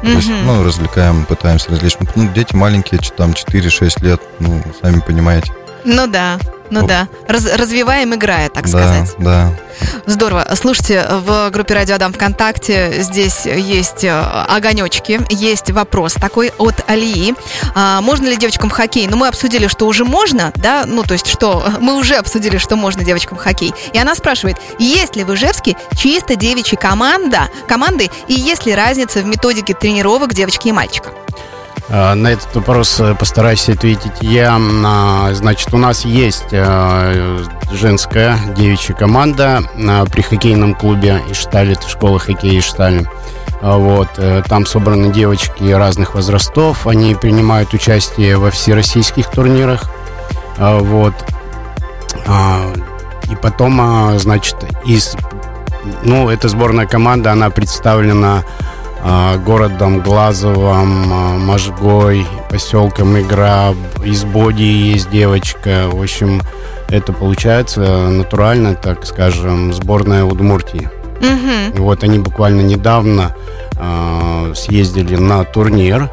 То 0.02 0.08
есть, 0.08 0.30
ну, 0.46 0.64
развлекаем, 0.64 1.26
пытаемся 1.26 1.70
развлечь. 1.70 1.96
Ну, 2.14 2.26
дети 2.32 2.54
маленькие, 2.54 3.00
там 3.16 3.32
4-6 3.34 4.02
лет, 4.02 4.22
ну, 4.38 4.62
сами 4.80 5.00
понимаете. 5.00 5.52
Ну 5.84 6.06
да, 6.06 6.38
ну 6.70 6.86
да. 6.86 7.08
Раз- 7.26 7.52
развиваем, 7.52 8.14
играя, 8.14 8.48
так 8.48 8.64
да, 8.64 8.68
сказать. 8.68 9.14
да. 9.18 9.52
Здорово. 10.06 10.46
Слушайте, 10.54 11.06
в 11.10 11.50
группе 11.50 11.74
Радио 11.74 11.94
Адам 11.96 12.12
ВКонтакте 12.12 13.02
здесь 13.02 13.46
есть 13.46 14.04
э, 14.04 14.10
огонечки, 14.10 15.20
есть 15.30 15.70
вопрос 15.70 16.14
такой 16.14 16.52
от 16.58 16.84
Алии. 16.88 17.34
А, 17.74 18.00
можно 18.00 18.26
ли 18.26 18.36
девочкам 18.36 18.70
хоккей? 18.70 19.06
Ну, 19.08 19.16
мы 19.16 19.28
обсудили, 19.28 19.68
что 19.68 19.86
уже 19.86 20.04
можно, 20.04 20.52
да? 20.56 20.84
Ну, 20.86 21.02
то 21.02 21.14
есть, 21.14 21.26
что 21.26 21.64
мы 21.80 21.96
уже 21.96 22.16
обсудили, 22.16 22.58
что 22.58 22.76
можно 22.76 23.04
девочкам 23.04 23.38
хоккей. 23.38 23.72
И 23.92 23.98
она 23.98 24.14
спрашивает, 24.14 24.58
есть 24.78 25.16
ли 25.16 25.24
в 25.24 25.34
Ижевске 25.34 25.76
чисто 25.96 26.36
девичья 26.36 26.76
команда, 26.76 27.48
команды, 27.66 28.10
и 28.28 28.34
есть 28.34 28.66
ли 28.66 28.74
разница 28.74 29.20
в 29.20 29.26
методике 29.26 29.74
тренировок 29.74 30.34
девочки 30.34 30.68
и 30.68 30.72
мальчика? 30.72 31.10
А, 31.92 32.14
На 32.14 32.28
этот 32.28 32.54
вопрос 32.54 33.00
э, 33.00 33.14
постараюсь 33.16 33.68
ответить 33.68 34.12
я. 34.20 34.56
А, 34.86 35.30
Значит, 35.34 35.74
у 35.74 35.78
нас 35.78 36.04
есть 36.04 36.46
э, 36.52 37.44
женская 37.72 38.38
девичья 38.56 38.94
команда 38.94 39.62
а, 39.76 40.04
при 40.06 40.22
хоккейном 40.22 40.74
клубе 40.74 41.20
Ишталь, 41.30 41.72
это 41.72 41.88
школа 41.88 42.20
хоккея 42.20 42.60
Ишталь. 42.60 43.06
А, 43.60 43.76
Вот, 43.76 44.08
э, 44.18 44.42
там 44.46 44.66
собраны 44.66 45.12
девочки 45.12 45.68
разных 45.72 46.14
возрастов, 46.14 46.86
они 46.86 47.16
принимают 47.16 47.74
участие 47.74 48.36
во 48.36 48.50
всероссийских 48.50 49.28
турнирах. 49.30 49.90
Вот. 50.58 51.14
И 53.30 53.34
потом, 53.36 54.18
значит, 54.18 54.56
из, 54.84 55.16
ну, 56.02 56.28
эта 56.28 56.48
сборная 56.48 56.86
команда, 56.86 57.32
она 57.32 57.48
представлена 57.48 58.44
городом 59.44 60.00
Глазовым, 60.00 61.12
а, 61.12 61.36
Можгой, 61.38 62.26
поселком 62.50 63.18
Игра, 63.18 63.74
из 64.04 64.24
Боди 64.24 64.62
есть 64.62 65.10
девочка. 65.10 65.88
В 65.90 66.02
общем, 66.02 66.40
это 66.88 67.12
получается 67.12 68.08
натурально, 68.08 68.74
так 68.74 69.06
скажем, 69.06 69.72
сборная 69.72 70.24
Удмуртии. 70.24 70.90
Угу. 71.20 71.82
Вот 71.82 72.02
они 72.02 72.18
буквально 72.18 72.62
недавно 72.62 73.34
а, 73.76 74.52
съездили 74.54 75.16
на 75.16 75.44
турнир. 75.44 76.10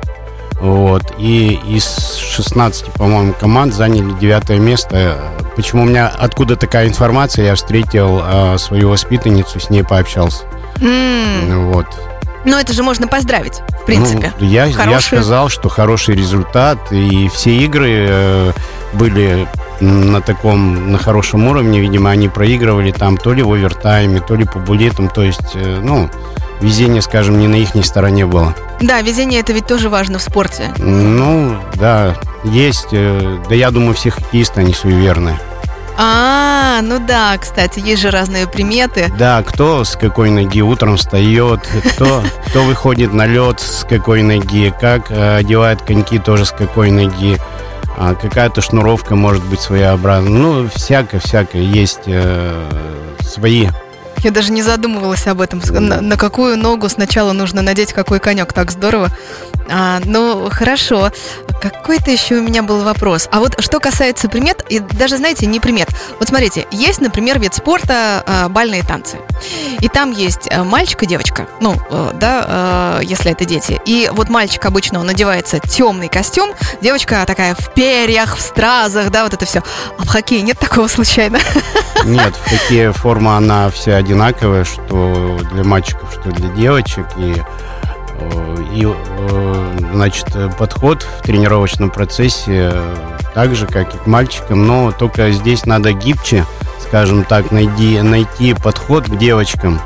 Вот, 0.59 1.13
и 1.19 1.59
из 1.67 2.15
16, 2.15 2.85
по-моему, 2.93 3.33
команд 3.39 3.75
заняли 3.75 4.11
девятое 4.19 4.57
место. 4.57 5.17
Почему 5.55 5.83
у 5.83 5.85
меня 5.85 6.07
откуда 6.07 6.55
такая 6.55 6.87
информация? 6.87 7.45
Я 7.45 7.55
встретил 7.55 8.21
а, 8.23 8.57
свою 8.57 8.89
воспитанницу, 8.89 9.59
с 9.59 9.69
ней 9.69 9.83
пообщался. 9.83 10.45
Вот. 10.79 11.85
Ну, 12.47 12.57
это 12.57 12.71
же 12.71 12.81
можно 12.81 13.07
поздравить, 13.09 13.59
в 13.81 13.85
принципе. 13.85 14.31
Ну, 14.39 14.47
я, 14.47 14.65
я 14.65 14.73
Хороший- 14.73 15.17
сказал, 15.17 15.49
что 15.49 15.67
хороший 15.67 16.15
результат, 16.15 16.77
и 16.91 17.27
все 17.27 17.51
игры 17.57 18.05
э, 18.09 18.51
были 18.93 19.47
на 19.81 20.21
таком, 20.21 20.93
на 20.93 20.97
хорошем 20.97 21.45
уровне, 21.45 21.81
видимо, 21.81 22.09
они 22.09 22.29
проигрывали 22.29 22.91
там 22.91 23.17
то 23.17 23.33
ли 23.33 23.43
в 23.43 23.51
овертайме, 23.51 24.21
то 24.21 24.35
ли 24.35 24.45
по 24.45 24.59
булетам, 24.59 25.09
то 25.09 25.23
есть, 25.23 25.55
э, 25.55 25.81
ну, 25.83 26.09
везение, 26.61 27.01
скажем, 27.01 27.37
не 27.37 27.49
на 27.49 27.55
их 27.55 27.69
стороне 27.85 28.25
было. 28.25 28.55
Да, 28.79 29.01
везение 29.01 29.41
это 29.41 29.51
ведь 29.51 29.67
тоже 29.67 29.89
важно 29.89 30.17
в 30.17 30.21
спорте. 30.21 30.71
Ну, 30.77 31.57
да, 31.75 32.15
есть. 32.45 32.87
э, 32.93 33.39
Да 33.49 33.55
я 33.55 33.71
думаю, 33.71 33.93
все 33.93 34.09
хоккеисты, 34.09 34.61
они 34.61 34.73
суеверные. 34.73 35.37
А, 35.99 36.79
ну 36.83 36.99
да, 36.99 37.35
кстати, 37.39 37.79
есть 37.79 38.03
же 38.03 38.11
разные 38.11 38.47
приметы. 38.47 39.11
Да, 39.17 39.41
кто 39.41 39.83
с 39.83 39.95
какой 39.95 40.29
ноги 40.29 40.61
утром 40.61 40.97
встает, 40.97 41.67
кто, 41.93 42.23
кто 42.45 42.63
выходит 42.63 43.13
на 43.13 43.25
лед 43.25 43.59
с 43.59 43.83
какой 43.83 44.21
ноги, 44.21 44.71
как 44.79 45.09
э, 45.09 45.37
одевает 45.37 45.81
коньки 45.81 46.19
тоже 46.19 46.45
с 46.45 46.51
какой 46.51 46.91
ноги. 46.91 47.37
А 47.97 48.13
какая-то 48.13 48.61
шнуровка 48.61 49.15
может 49.15 49.43
быть 49.43 49.59
своеобразная. 49.59 50.31
Ну, 50.31 50.69
всякое-всякое. 50.69 51.63
Есть 51.63 52.01
э, 52.05 52.69
свои 53.21 53.69
Я 54.23 54.31
даже 54.31 54.51
не 54.51 54.63
задумывалась 54.63 55.27
об 55.27 55.41
этом. 55.41 55.61
На, 55.69 56.01
на 56.01 56.17
какую 56.17 56.57
ногу 56.57 56.89
сначала 56.89 57.33
нужно 57.33 57.61
надеть 57.61 57.93
какой 57.93 58.19
конек. 58.19 58.53
Так 58.53 58.71
здорово. 58.71 59.09
А, 59.69 59.99
ну, 60.05 60.49
хорошо. 60.51 61.11
Какой-то 61.61 62.11
еще 62.11 62.35
у 62.35 62.41
меня 62.41 62.63
был 62.63 62.83
вопрос. 62.83 63.27
А 63.31 63.39
вот 63.39 63.61
что 63.63 63.79
касается 63.79 64.29
примет, 64.29 64.63
и 64.69 64.79
даже, 64.79 65.17
знаете, 65.17 65.45
не 65.45 65.59
примет. 65.59 65.89
Вот 66.19 66.29
смотрите, 66.29 66.67
есть, 66.71 67.01
например, 67.01 67.39
вид 67.39 67.53
спорта 67.53 68.23
а, 68.25 68.49
бальные 68.49 68.83
танцы. 68.83 69.17
И 69.81 69.89
там 69.89 70.11
есть 70.11 70.47
а, 70.51 70.63
мальчик 70.63 71.03
и 71.03 71.05
девочка. 71.05 71.47
Ну, 71.59 71.75
э, 71.89 72.11
да, 72.13 72.99
э, 72.99 73.03
если 73.03 73.31
это 73.31 73.45
дети. 73.45 73.79
И 73.85 74.09
вот 74.13 74.29
мальчик 74.29 74.65
обычно, 74.65 74.99
он 74.99 75.07
надевается 75.07 75.59
темный 75.59 76.07
костюм, 76.07 76.51
девочка 76.81 77.23
такая 77.25 77.55
в 77.55 77.73
перьях, 77.73 78.37
в 78.37 78.41
стразах, 78.41 79.09
да, 79.09 79.23
вот 79.23 79.33
это 79.33 79.45
все. 79.45 79.63
А 79.97 80.03
в 80.03 80.07
хоккее 80.07 80.41
нет 80.41 80.59
такого 80.59 80.87
случайно? 80.87 81.39
Нет, 82.05 82.35
в 82.35 82.49
хоккее 82.49 82.93
форма, 82.93 83.37
она 83.37 83.69
вся 83.69 84.01
одинаковая, 84.17 84.63
что 84.63 85.37
для 85.51 85.63
мальчиков, 85.63 86.11
что 86.11 86.31
для 86.31 86.49
девочек. 86.49 87.05
И, 87.17 87.35
э, 88.19 88.55
и 88.73 88.83
э, 88.85 89.77
значит, 89.93 90.25
подход 90.57 91.03
в 91.03 91.21
тренировочном 91.21 91.91
процессе 91.91 92.71
э, 92.73 92.95
так 93.35 93.55
же, 93.55 93.67
как 93.67 93.93
и 93.93 93.97
к 93.97 94.07
мальчикам, 94.07 94.65
но 94.65 94.91
только 94.91 95.31
здесь 95.31 95.65
надо 95.65 95.93
гибче, 95.93 96.45
скажем 96.79 97.25
так, 97.25 97.51
найти, 97.51 98.01
найти 98.01 98.53
подход 98.55 99.05
к 99.05 99.17
девочкам. 99.17 99.79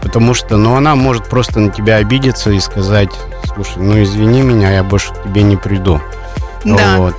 Потому 0.00 0.32
что, 0.32 0.56
ну, 0.56 0.74
она 0.76 0.94
может 0.94 1.28
просто 1.28 1.60
на 1.60 1.70
тебя 1.70 1.96
обидеться 1.96 2.50
и 2.50 2.60
сказать, 2.60 3.10
слушай, 3.52 3.76
ну, 3.76 4.02
извини 4.02 4.40
меня, 4.42 4.72
я 4.72 4.82
больше 4.82 5.12
к 5.12 5.24
тебе 5.24 5.42
не 5.42 5.56
приду. 5.56 6.00
Да. 6.64 6.96
Вот. 6.96 7.16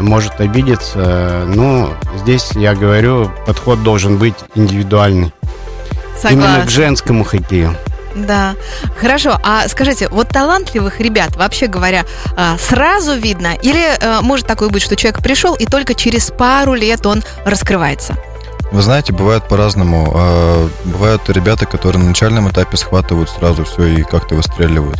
Может 0.00 0.40
обидеться. 0.40 1.44
Ну, 1.46 1.90
здесь, 2.16 2.52
я 2.52 2.74
говорю, 2.74 3.30
подход 3.46 3.82
должен 3.82 4.18
быть 4.18 4.34
индивидуальный. 4.54 5.32
Именно 6.30 6.42
Согласна. 6.42 6.66
к 6.66 6.70
женскому 6.70 7.24
хоккею. 7.24 7.76
Да. 8.14 8.54
Хорошо. 9.00 9.38
А 9.42 9.66
скажите, 9.68 10.08
вот 10.08 10.28
талантливых 10.28 11.00
ребят, 11.00 11.36
вообще 11.36 11.66
говоря, 11.66 12.04
а, 12.36 12.56
сразу 12.58 13.14
видно? 13.14 13.54
Или 13.62 13.82
э, 13.98 14.20
может 14.20 14.46
такое 14.46 14.68
быть, 14.68 14.82
что 14.82 14.96
человек 14.96 15.22
пришел 15.22 15.54
и 15.54 15.64
только 15.64 15.94
через 15.94 16.30
пару 16.30 16.74
лет 16.74 17.06
он 17.06 17.22
раскрывается? 17.44 18.14
Вы 18.70 18.82
знаете, 18.82 19.12
бывает 19.12 19.48
по-разному. 19.48 20.12
А, 20.14 20.68
Бывают 20.84 21.28
ребята, 21.30 21.66
которые 21.66 22.02
на 22.02 22.08
начальном 22.08 22.48
этапе 22.50 22.76
схватывают 22.76 23.30
сразу 23.30 23.64
все 23.64 23.84
и 23.84 24.02
как-то 24.02 24.34
выстреливают. 24.34 24.98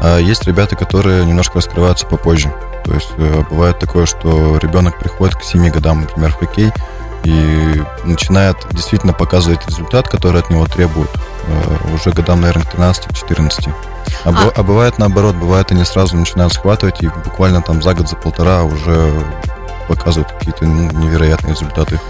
А 0.00 0.18
есть 0.18 0.44
ребята, 0.46 0.76
которые 0.76 1.24
немножко 1.24 1.56
раскрываются 1.58 2.06
попозже. 2.06 2.52
То 2.84 2.94
есть 2.94 3.10
э, 3.16 3.42
бывает 3.50 3.78
такое, 3.78 4.06
что 4.06 4.58
ребенок 4.58 4.98
приходит 4.98 5.36
к 5.36 5.42
7 5.42 5.68
годам, 5.70 6.00
например, 6.02 6.32
в 6.32 6.38
хоккей 6.38 6.72
и 7.24 7.82
начинает 8.04 8.56
действительно 8.72 9.12
показывать 9.12 9.66
результат, 9.66 10.08
который 10.08 10.40
от 10.40 10.50
него 10.50 10.66
требуют 10.66 11.10
э, 11.46 11.94
уже 11.94 12.10
годам, 12.10 12.40
наверное, 12.40 12.64
к 12.64 12.74
13-14. 12.74 13.72
А, 14.24 14.32
бы- 14.32 14.52
а 14.54 14.62
бывает 14.62 14.98
наоборот, 14.98 15.36
бывает 15.36 15.70
они 15.72 15.84
сразу 15.84 16.16
начинают 16.16 16.52
схватывать 16.52 17.02
и 17.02 17.08
буквально 17.08 17.62
там 17.62 17.82
за 17.82 17.94
год, 17.94 18.08
за 18.08 18.16
полтора 18.16 18.64
уже 18.64 19.12
показывают 19.88 20.32
какие-то 20.32 20.64
ну, 20.64 20.90
невероятные 20.92 21.54
результаты. 21.54 22.00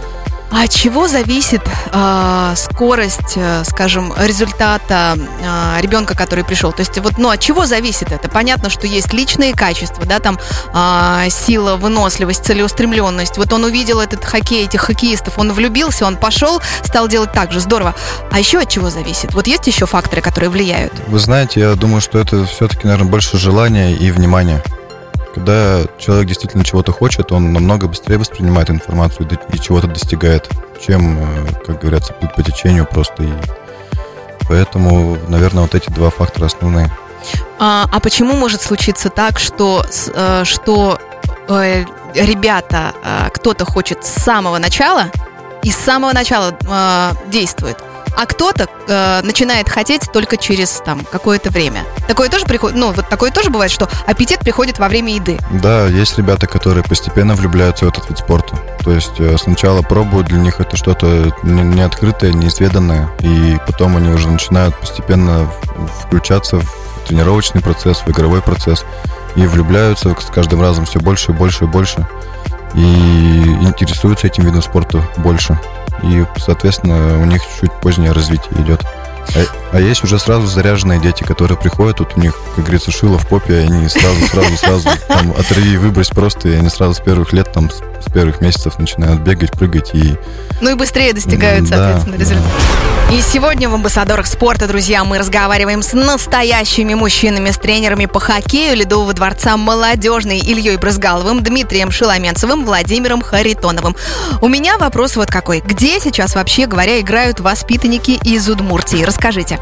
А 0.53 0.65
от 0.65 0.71
чего 0.71 1.09
зависит 1.09 1.63
а, 1.93 2.55
скорость, 2.57 3.37
э, 3.37 3.65
скажем, 3.65 4.13
результата 4.19 5.17
а, 5.43 5.79
ребенка, 5.81 6.15
который 6.15 6.45
пришел? 6.45 6.73
То 6.73 6.81
есть 6.81 6.99
вот, 6.99 7.17
ну, 7.17 7.31
от 7.31 7.41
чего 7.41 7.65
зависит 7.65 8.13
это? 8.13 8.29
Понятно, 8.29 8.69
что 8.69 8.87
есть 8.87 9.15
личные 9.15 9.55
качества, 9.55 10.05
да, 10.05 10.19
там 10.19 10.39
а, 10.75 11.27
сила, 11.31 11.77
выносливость, 11.77 12.45
целеустремленность. 12.45 13.39
Вот 13.39 13.51
он 13.55 13.65
увидел 13.65 13.99
этот 13.99 14.25
хоккей, 14.25 14.67
этих 14.67 14.83
хоккеистов, 14.83 15.39
он 15.39 15.53
влюбился, 15.53 16.05
он 16.05 16.17
пошел, 16.17 16.61
стал 16.85 17.09
делать 17.09 17.33
так 17.33 17.51
же, 17.51 17.59
здорово. 17.59 17.95
А 18.31 18.39
еще 18.39 18.59
от 18.59 18.69
чего 18.69 18.91
зависит? 18.91 19.33
Вот 19.33 19.47
есть 19.47 19.67
еще 19.67 19.87
факторы, 19.87 20.21
которые 20.21 20.51
влияют? 20.51 20.93
Вы 21.07 21.19
знаете, 21.19 21.61
я 21.61 21.75
думаю, 21.77 22.03
что 22.03 22.19
это 22.19 22.45
все-таки, 22.45 22.87
наверное, 22.87 23.11
больше 23.11 23.39
желания 23.39 23.95
и 23.95 24.11
внимания. 24.11 24.63
Когда 25.35 25.83
человек 25.99 26.29
действительно 26.29 26.65
чего-то 26.65 26.93
хочет, 26.93 27.33
он 27.33 27.53
намного 27.53 27.89
быстрее 27.89 28.19
воспринимает 28.19 28.69
информацию 28.69 29.29
и 29.53 29.59
чего-то 29.59 29.87
достигает, 29.87 30.49
чем, 30.87 31.19
э, 31.19 31.65
как 31.67 31.81
говорится, 31.81 32.13
плыть 32.13 32.35
по 32.35 32.43
течению 32.43 32.87
просто. 32.87 33.23
И 33.23 33.33
поэтому, 34.47 35.17
наверное, 35.29 35.63
вот 35.63 35.75
эти 35.75 35.89
два 35.89 36.11
фактора 36.11 36.47
основные. 36.47 36.91
А, 37.59 37.89
а 37.91 38.01
почему 38.01 38.35
может 38.35 38.61
случиться 38.61 39.09
так, 39.09 39.39
что, 39.39 39.87
э, 40.15 40.45
что 40.45 41.01
э, 41.49 41.85
ребята, 42.15 42.93
кто-то 43.33 43.65
хочет 43.65 44.05
с 44.05 44.11
самого 44.23 44.59
начала 44.59 45.07
и 45.63 45.71
с 45.71 45.77
самого 45.77 46.13
начала 46.13 46.55
действует, 47.29 47.79
а 48.17 48.27
кто-то 48.27 48.69
э, 48.87 49.21
начинает 49.23 49.69
хотеть 49.69 50.11
только 50.13 50.37
через 50.37 50.83
там 50.85 51.01
какое-то 51.11 51.51
время? 51.51 51.85
Такое 52.07 52.29
тоже 52.29 52.45
приходит, 52.45 52.77
ну 52.77 52.93
вот 52.93 53.09
такое 53.09 53.31
тоже 53.31 53.51
бывает, 53.51 53.71
что 53.71 53.89
аппетит 54.07 54.41
приходит 54.41 54.79
во 54.79 54.89
время 54.89 55.15
еды. 55.15 55.39
Да, 55.63 55.87
есть 55.87 56.19
ребята, 56.19 56.47
которые 56.47 56.85
постепенно 56.85 57.35
влюбляются 57.35 57.87
в 57.87 57.89
этот 57.89 58.09
вид 58.09 58.19
спорта. 58.19 58.57
То 58.85 58.93
есть 58.93 59.19
э, 59.19 59.37
сначала 59.39 59.83
пробуют, 59.83 60.29
для 60.29 60.39
них 60.39 60.61
это 60.61 60.77
что-то 60.77 61.35
не- 61.43 61.63
неоткрытое, 61.63 62.33
неизведанное, 62.33 63.09
и 63.21 63.59
потом 63.67 63.97
они 63.97 64.11
уже 64.11 64.29
начинают 64.29 64.79
постепенно 64.79 65.49
включаться 66.03 66.61
в 66.61 67.09
тренировочный 67.09 67.61
процесс, 67.61 67.99
в 67.99 68.11
игровой 68.11 68.43
процесс, 68.43 68.85
и 69.37 69.47
влюбляются 69.47 70.15
с 70.19 70.27
каждым 70.27 70.61
разом 70.61 70.85
все 70.85 71.01
больше 71.01 71.33
и 71.33 71.35
больше 71.35 71.65
и 71.65 71.67
больше, 71.67 72.07
и 72.75 72.79
интересуются 73.63 74.27
этим 74.27 74.45
видом 74.45 74.63
спорта 74.63 75.03
больше. 75.19 75.59
И, 76.03 76.25
соответственно, 76.37 77.21
у 77.21 77.25
них 77.25 77.43
чуть 77.61 77.73
позднее 77.81 78.13
развитие 78.13 78.63
идет. 78.63 78.83
А, 79.35 79.45
а 79.73 79.81
есть 79.81 80.03
уже 80.05 80.19
сразу 80.19 80.47
заряженные 80.47 81.01
дети, 81.01 81.23
которые 81.23 81.57
приходят, 81.57 81.99
тут 81.99 82.17
у 82.17 82.21
них, 82.21 82.37
как 82.55 82.65
говорится, 82.65 82.91
шило 82.91 83.19
в 83.19 83.27
попе, 83.29 83.55
и 83.55 83.67
они 83.67 83.89
сразу, 83.89 84.27
сразу, 84.27 84.57
сразу 84.57 84.89
там 85.09 85.31
отрави 85.39 85.75
и 85.75 85.77
выбрось 85.77 86.09
просто, 86.09 86.49
и 86.49 86.55
они 86.55 86.69
сразу 86.69 86.95
с 86.95 87.01
первых 87.01 87.33
лет, 87.33 87.53
там, 87.53 87.71
с, 87.71 88.11
первых 88.13 88.41
месяцев 88.41 88.79
начинают 88.79 89.21
бегать, 89.21 89.53
прыгать, 89.53 89.91
и 89.95 90.19
Ну 90.61 90.71
и 90.71 90.75
быстрее 90.75 91.13
достигают, 91.13 91.69
Да, 91.69 91.77
соответственно, 91.77 92.19
да. 92.19 92.92
И 93.11 93.21
сегодня 93.21 93.69
в 93.69 93.75
«Амбассадорах 93.75 94.27
спорта», 94.27 94.67
друзья, 94.67 95.05
мы 95.05 95.19
разговариваем 95.19 95.83
с 95.83 95.93
настоящими 95.93 96.95
мужчинами, 96.95 97.51
с 97.51 97.59
тренерами 97.59 98.07
по 98.07 98.21
хоккею 98.21 98.77
Ледового 98.77 99.13
дворца 99.13 99.57
«Молодежный» 99.57 100.39
Ильей 100.39 100.77
Брызгаловым, 100.77 101.43
Дмитрием 101.43 101.91
Шиломенцевым, 101.91 102.65
Владимиром 102.65 103.21
Харитоновым. 103.21 103.97
У 104.41 104.49
меня 104.49 104.79
вопрос 104.79 105.17
вот 105.17 105.31
какой. 105.31 105.61
Где 105.61 106.01
сейчас, 106.01 106.35
вообще 106.35 106.67
говоря, 106.67 107.01
играют 107.01 107.41
воспитанники 107.41 108.13
из 108.23 108.49
Удмуртии? 108.49 109.05
Расскажите. 109.05 109.59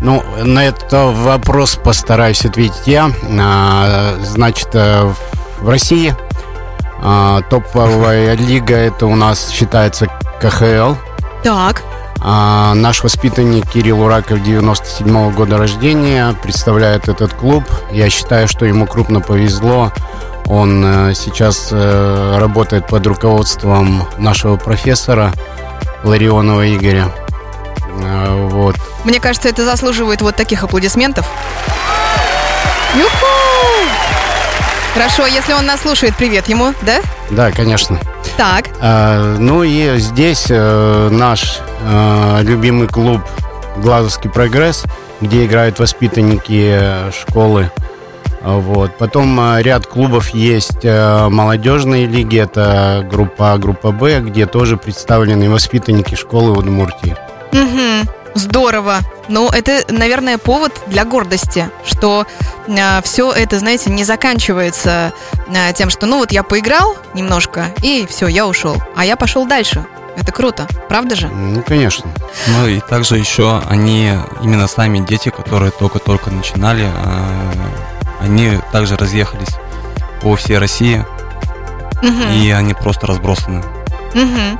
Ну, 0.00 0.22
на 0.42 0.66
этот 0.66 0.92
вопрос 0.92 1.76
постараюсь 1.82 2.44
ответить 2.44 2.86
я. 2.86 3.10
А, 3.40 4.18
Значит, 4.22 4.68
э, 4.72 5.12
в 5.60 5.68
России 5.68 6.14
а, 7.04 7.40
топовая 7.42 8.34
лига 8.34 8.76
это 8.76 9.06
у 9.06 9.16
нас 9.16 9.50
считается 9.50 10.06
КХЛ. 10.40 10.94
Так, 11.42 11.82
А 12.24 12.74
наш 12.74 13.02
воспитанник 13.02 13.68
Кирилл 13.68 14.02
Ураков 14.02 14.42
97 14.42 15.32
года 15.32 15.58
рождения 15.58 16.34
представляет 16.40 17.08
этот 17.08 17.34
клуб. 17.34 17.64
Я 17.90 18.10
считаю, 18.10 18.46
что 18.46 18.64
ему 18.64 18.86
крупно 18.86 19.20
повезло. 19.20 19.92
Он 20.46 20.84
э, 20.84 21.14
сейчас 21.14 21.70
э, 21.72 22.38
работает 22.38 22.86
под 22.86 23.06
руководством 23.06 24.06
нашего 24.18 24.56
профессора 24.56 25.32
Ларионова 26.04 26.72
Игоря. 26.76 27.12
Э, 28.02 28.48
вот. 28.50 28.76
мне 29.04 29.18
кажется, 29.18 29.48
это 29.48 29.64
заслуживает 29.64 30.22
вот 30.22 30.36
таких 30.36 30.62
аплодисментов. 30.62 31.26
Юху! 32.94 33.91
Хорошо, 34.94 35.26
если 35.26 35.54
он 35.54 35.64
нас 35.66 35.80
слушает, 35.80 36.14
привет 36.16 36.48
ему, 36.48 36.74
да? 36.82 37.00
Да, 37.30 37.50
конечно. 37.50 37.98
Так, 38.36 38.66
А, 38.80 39.36
ну 39.38 39.62
и 39.62 39.98
здесь 39.98 40.46
э, 40.50 41.08
наш 41.10 41.60
э, 41.82 42.40
любимый 42.42 42.88
клуб 42.88 43.20
Глазовский 43.78 44.28
прогресс, 44.28 44.84
где 45.22 45.46
играют 45.46 45.78
воспитанники 45.78 46.76
э, 46.78 47.10
школы. 47.10 47.70
А, 48.42 48.58
Вот. 48.58 48.98
Потом 48.98 49.58
ряд 49.60 49.86
клубов 49.86 50.30
есть 50.30 50.84
молодежные 50.84 52.06
лиги, 52.06 52.38
это 52.38 53.06
группа 53.10 53.54
А, 53.54 53.58
группа 53.58 53.92
Б, 53.92 54.20
где 54.20 54.44
тоже 54.46 54.76
представлены 54.76 55.48
воспитанники 55.50 56.14
школы 56.16 56.52
Удмуртии. 56.52 57.16
Мгм. 57.52 58.08
Здорово. 58.34 58.98
Ну, 59.28 59.48
это, 59.50 59.84
наверное, 59.92 60.38
повод 60.38 60.72
для 60.86 61.04
гордости, 61.04 61.68
что 61.84 62.26
э, 62.66 63.02
все 63.02 63.30
это, 63.32 63.58
знаете, 63.58 63.90
не 63.90 64.04
заканчивается 64.04 65.12
э, 65.48 65.72
тем, 65.74 65.90
что, 65.90 66.06
ну, 66.06 66.18
вот 66.18 66.32
я 66.32 66.42
поиграл 66.42 66.96
немножко, 67.14 67.66
и 67.82 68.06
все, 68.08 68.26
я 68.28 68.46
ушел. 68.46 68.76
А 68.96 69.04
я 69.04 69.16
пошел 69.16 69.46
дальше. 69.46 69.84
Это 70.16 70.30
круто, 70.32 70.66
правда 70.88 71.14
же? 71.14 71.28
Ну, 71.28 71.62
конечно. 71.62 72.10
Ну 72.48 72.66
и 72.66 72.80
также 72.80 73.16
еще 73.16 73.62
они, 73.68 74.12
именно 74.42 74.66
сами 74.66 74.98
дети, 74.98 75.30
которые 75.30 75.70
только-только 75.70 76.30
начинали, 76.30 76.84
э, 76.86 77.52
они 78.20 78.58
также 78.72 78.96
разъехались 78.96 79.54
по 80.22 80.36
всей 80.36 80.58
России, 80.58 81.04
Мгм. 82.02 82.32
и 82.32 82.50
они 82.50 82.74
просто 82.74 83.06
разбросаны. 83.06 83.62
Мгм. 84.14 84.58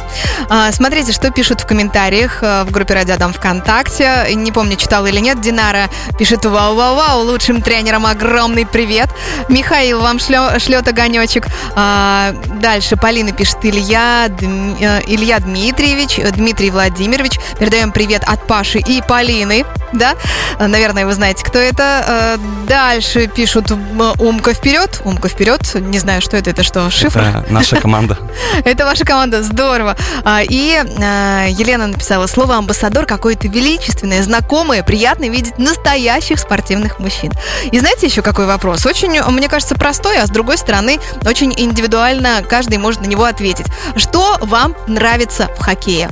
А, 0.49 0.73
смотрите, 0.73 1.13
что 1.13 1.31
пишут 1.31 1.61
в 1.61 1.67
комментариях 1.67 2.39
э, 2.43 2.65
в 2.65 2.71
группе 2.71 2.95
Радио 2.95 3.17
Дам 3.17 3.33
ВКонтакте. 3.33 4.27
Не 4.35 4.53
помню, 4.53 4.77
читала 4.77 5.07
или 5.07 5.19
нет. 5.21 5.41
Динара 5.41 5.89
пишет 6.19 6.45
«Вау-вау-вау, 6.45 7.23
лучшим 7.25 7.61
тренерам 7.63 8.07
огромный 8.07 8.67
привет». 8.67 9.09
Михаил 9.49 10.01
вам 10.01 10.17
шлё- 10.19 10.59
шлет 10.59 10.89
огонечек. 10.89 11.47
А, 11.75 12.33
дальше 12.61 12.97
Полина 12.97 13.33
пишет 13.33 13.59
«Илья, 13.63 14.27
Дм- 14.29 14.77
э, 14.81 15.01
Илья 15.07 15.39
Дмитриевич, 15.39 16.19
э, 16.19 16.31
Дмитрий 16.31 16.71
Владимирович. 16.71 17.39
Передаем 17.59 17.93
привет 17.93 18.23
от 18.27 18.47
Паши 18.47 18.79
и 18.79 19.03
Полины». 19.03 19.65
Да? 19.93 20.15
Наверное, 20.59 21.05
вы 21.05 21.13
знаете, 21.13 21.45
кто 21.45 21.59
это. 21.59 22.05
Э, 22.07 22.39
Дальше 22.67 23.27
пишут 23.27 23.71
«Умка 24.19 24.55
вперед». 24.55 25.03
«Умка 25.05 25.29
вперед». 25.29 25.61
Не 25.75 25.99
знаю, 25.99 26.23
что 26.23 26.37
это. 26.39 26.51
Это 26.51 26.63
что, 26.63 26.89
шифр? 26.91 27.21
Это 27.21 27.45
наша 27.51 27.77
команда. 27.77 28.17
Это 28.65 28.85
ваша 28.87 29.05
команда, 29.05 29.42
здорово. 29.43 29.97
А, 30.25 30.43
И 30.43 30.77
а, 30.77 31.47
Елена 31.49 31.87
написала 31.87 32.27
слово 32.27 32.57
амбассадор 32.57 33.07
какое-то 33.07 33.49
величественное, 33.49 34.23
знакомое, 34.23 34.83
приятно 34.83 35.29
видеть 35.29 35.59
настоящих 35.59 36.39
спортивных 36.39 36.99
мужчин. 36.99 37.33
И 37.71 37.79
знаете 37.79 38.07
еще 38.07 38.23
какой 38.23 38.47
вопрос? 38.47 38.87
Очень, 38.87 39.21
мне 39.23 39.49
кажется, 39.49 39.75
простой, 39.75 40.19
а 40.19 40.27
с 40.27 40.31
другой 40.31 40.59
стороны, 40.59 40.99
очень 41.25 41.53
индивидуально 41.57 42.43
каждый 42.49 42.79
может 42.79 43.01
на 43.01 43.07
него 43.07 43.25
ответить. 43.25 43.67
Что 43.97 44.39
вам 44.41 44.75
нравится 44.87 45.49
в 45.59 45.63
хоккее? 45.63 46.09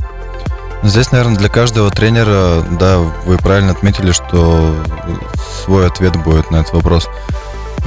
Здесь, 0.83 1.13
наверное, 1.13 1.37
для 1.37 1.51
каждого 1.51 1.91
тренера, 1.91 2.63
да, 2.63 2.99
вы 2.99 3.37
правильно 3.37 3.73
отметили, 3.73 4.13
что 4.13 4.75
свой 5.65 5.87
ответ 5.87 6.17
будет 6.17 6.51
на 6.51 6.57
этот 6.57 6.73
вопрос. 6.73 7.09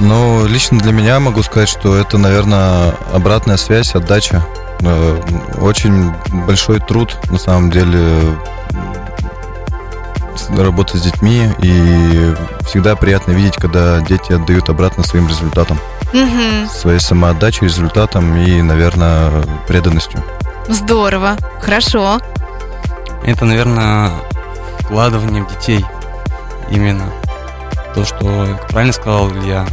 Но 0.00 0.46
лично 0.46 0.78
для 0.78 0.92
меня 0.92 1.18
могу 1.20 1.42
сказать, 1.42 1.68
что 1.68 1.96
это, 1.96 2.18
наверное, 2.18 2.94
обратная 3.12 3.56
связь, 3.56 3.94
отдача. 3.94 4.44
Э, 4.84 5.20
Очень 5.60 6.12
большой 6.46 6.80
труд, 6.80 7.16
на 7.30 7.38
самом 7.38 7.70
деле, 7.70 8.36
работать 10.56 11.00
с 11.00 11.04
детьми. 11.04 11.48
И 11.60 12.34
всегда 12.66 12.96
приятно 12.96 13.32
видеть, 13.32 13.56
когда 13.56 14.00
дети 14.00 14.32
отдают 14.32 14.68
обратно 14.68 15.02
своим 15.04 15.28
результатам. 15.28 15.78
Мгм, 16.12 16.68
Своей 16.68 17.00
самоотдачей, 17.00 17.66
результатом 17.66 18.36
и, 18.36 18.62
наверное, 18.62 19.30
преданностью. 19.66 20.22
здорово, 20.68 21.36
хорошо. 21.60 22.20
Это, 23.24 23.44
наверное, 23.46 24.10
вкладывание 24.80 25.42
в 25.44 25.48
детей. 25.58 25.84
Именно. 26.70 27.04
То, 27.94 28.04
что 28.04 28.58
правильно 28.68 28.92
сказал 28.92 29.30
Илья. 29.30 29.66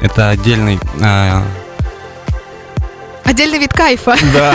Это 0.00 0.28
отдельный... 0.30 0.78
а, 1.02 1.42
Отдельный 3.24 3.58
вид 3.58 3.72
кайфа, 3.72 4.16
да. 4.32 4.54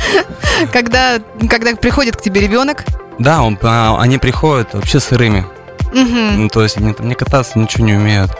когда, 0.72 1.18
когда 1.48 1.74
приходит 1.76 2.16
к 2.16 2.22
тебе 2.22 2.40
ребенок. 2.40 2.84
Да, 3.18 3.42
он, 3.42 3.58
а, 3.62 3.96
они 4.00 4.18
приходят 4.18 4.74
вообще 4.74 5.00
сырыми. 5.00 5.46
Мгм. 5.92 6.42
Ну, 6.42 6.48
то 6.48 6.62
есть 6.62 6.76
они 6.76 6.92
там 6.92 7.08
не 7.08 7.14
кататься, 7.14 7.58
ничего 7.58 7.84
не 7.84 7.94
умеют. 7.94 8.30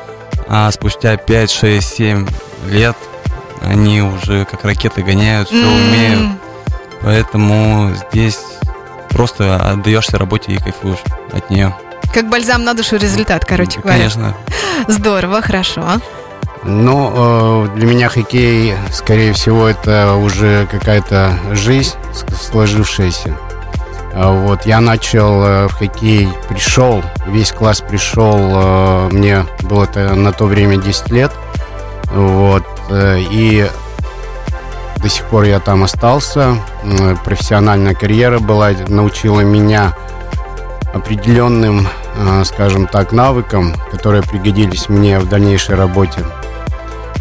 А 0.48 0.70
спустя 0.70 1.16
5, 1.16 1.50
6, 1.50 1.96
7 1.96 2.26
лет 2.68 2.96
они 3.62 4.02
уже 4.02 4.44
как 4.44 4.64
ракеты 4.64 5.02
гоняют, 5.02 5.48
все 5.48 5.62
М, 5.62 5.72
умеют. 5.72 6.30
Поэтому 7.02 7.92
здесь 8.10 8.38
просто 9.10 9.56
отдаешься 9.56 10.18
работе 10.18 10.52
и 10.52 10.58
кайфуешь 10.58 10.98
от 11.32 11.50
нее. 11.50 11.74
Как 12.12 12.28
бальзам 12.28 12.64
на 12.64 12.74
душу 12.74 12.96
результат, 12.96 13.44
короче 13.44 13.80
говоря. 13.80 13.98
Конечно. 13.98 14.34
Здорово, 14.88 15.42
хорошо. 15.42 16.00
Ну, 16.68 17.12
э, 17.14 17.68
для 17.76 17.86
меня 17.86 18.08
хоккей, 18.08 18.74
скорее 18.90 19.32
всего, 19.32 19.68
это 19.68 20.16
уже 20.16 20.66
какая-то 20.66 21.38
жизнь 21.52 21.94
сложившаяся. 22.40 23.36
А 24.12 24.32
Вот, 24.32 24.66
я 24.66 24.80
начал 24.80 25.44
э, 25.44 25.68
в 25.68 25.74
хоккей, 25.74 26.28
пришел, 26.48 27.04
весь 27.28 27.52
класс 27.52 27.82
пришел, 27.82 28.36
э, 28.36 29.08
мне 29.12 29.46
было 29.62 29.84
это 29.84 30.12
на 30.16 30.32
то 30.32 30.46
время 30.46 30.76
10 30.76 31.10
лет, 31.10 31.30
вот, 32.12 32.64
и 32.90 33.68
до 34.96 35.08
сих 35.08 35.24
пор 35.26 35.44
я 35.44 35.60
там 35.60 35.84
остался, 35.84 36.56
профессиональная 37.24 37.94
карьера 37.94 38.38
была, 38.38 38.70
научила 38.88 39.40
меня 39.40 39.94
определенным, 40.94 41.86
скажем 42.44 42.86
так, 42.86 43.12
навыкам, 43.12 43.74
которые 43.90 44.22
пригодились 44.22 44.88
мне 44.88 45.18
в 45.18 45.28
дальнейшей 45.28 45.74
работе. 45.74 46.24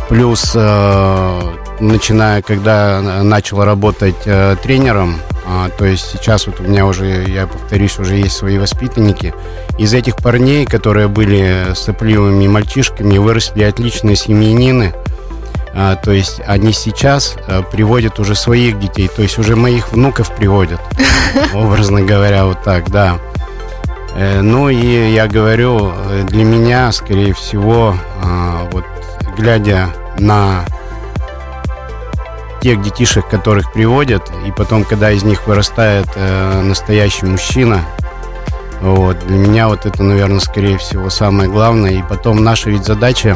Плюс, 0.10 0.52
э, 0.54 1.42
начиная, 1.80 2.42
когда 2.42 3.02
начал 3.24 3.64
работать 3.64 4.16
э, 4.26 4.56
тренером, 4.62 5.20
а, 5.48 5.70
то 5.70 5.86
есть 5.86 6.12
сейчас 6.12 6.48
вот 6.48 6.60
у 6.60 6.64
меня 6.64 6.86
уже, 6.86 7.26
я 7.28 7.48
повторюсь, 7.48 8.00
уже 8.00 8.16
есть 8.16 8.36
свои 8.36 8.58
воспитанники. 8.58 9.34
Из 9.78 9.94
этих 9.94 10.18
парней, 10.18 10.66
которые 10.66 11.08
были 11.08 11.74
сопливыми 11.76 12.48
мальчишками, 12.48 13.18
выросли 13.18 13.64
отличные 13.64 14.16
семьянины. 14.16 14.94
А, 15.74 15.96
то 15.96 16.12
есть 16.12 16.42
они 16.48 16.72
сейчас 16.72 17.36
э, 17.48 17.62
приводят 17.70 18.20
уже 18.20 18.34
своих 18.34 18.80
детей, 18.80 19.10
то 19.14 19.22
есть 19.22 19.38
уже 19.38 19.56
моих 19.56 19.92
внуков 19.92 20.34
приводят, 20.34 20.80
образно 21.54 22.02
говоря, 22.02 22.46
вот 22.46 22.64
так, 22.64 22.90
да. 22.90 23.20
Э, 24.16 24.42
Ну 24.42 24.70
и 24.70 25.12
я 25.12 25.28
говорю, 25.28 25.92
э, 25.94 26.24
для 26.28 26.46
меня, 26.46 26.92
скорее 26.94 27.34
всего, 27.34 27.98
а, 28.24 28.70
вот 28.72 28.86
глядя 29.36 29.88
на 30.18 30.66
тех 32.62 32.82
детишек, 32.82 33.28
которых 33.28 33.72
приводят, 33.74 34.32
и 34.46 34.52
потом, 34.52 34.84
когда 34.86 35.12
из 35.12 35.24
них 35.24 35.46
вырастает 35.46 36.08
э, 36.16 36.62
настоящий 36.62 37.26
мужчина, 37.26 37.82
вот, 38.82 39.20
для 39.28 39.38
меня 39.38 39.68
вот 39.68 39.86
это, 39.86 40.04
наверное, 40.04 40.40
скорее 40.40 40.78
всего 40.78 41.10
самое 41.10 41.50
главное. 41.50 41.92
И 41.92 42.04
потом 42.04 42.44
наша 42.44 42.70
ведь 42.70 42.86
задача 42.86 43.36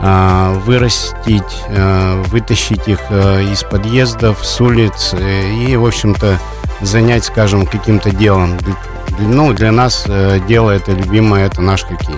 а, 0.00 0.54
вырастить, 0.64 1.62
э, 1.68 2.22
вытащить 2.28 2.88
их 2.88 2.98
э, 3.10 3.42
из 3.52 3.62
подъездов, 3.62 4.44
с 4.44 4.60
улиц 4.60 5.10
э, 5.12 5.50
и, 5.68 5.76
в 5.76 5.84
общем-то, 5.86 6.38
занять, 6.80 7.24
скажем, 7.24 7.66
каким-то 7.66 8.10
делом. 8.10 8.56
Для- 8.58 8.74
Ну, 9.20 9.52
для 9.52 9.70
нас 9.72 10.04
э, 10.08 10.40
дело 10.48 10.70
это 10.70 10.92
любимое, 10.92 11.46
это 11.46 11.60
наш 11.60 11.84
хоккей. 11.84 12.16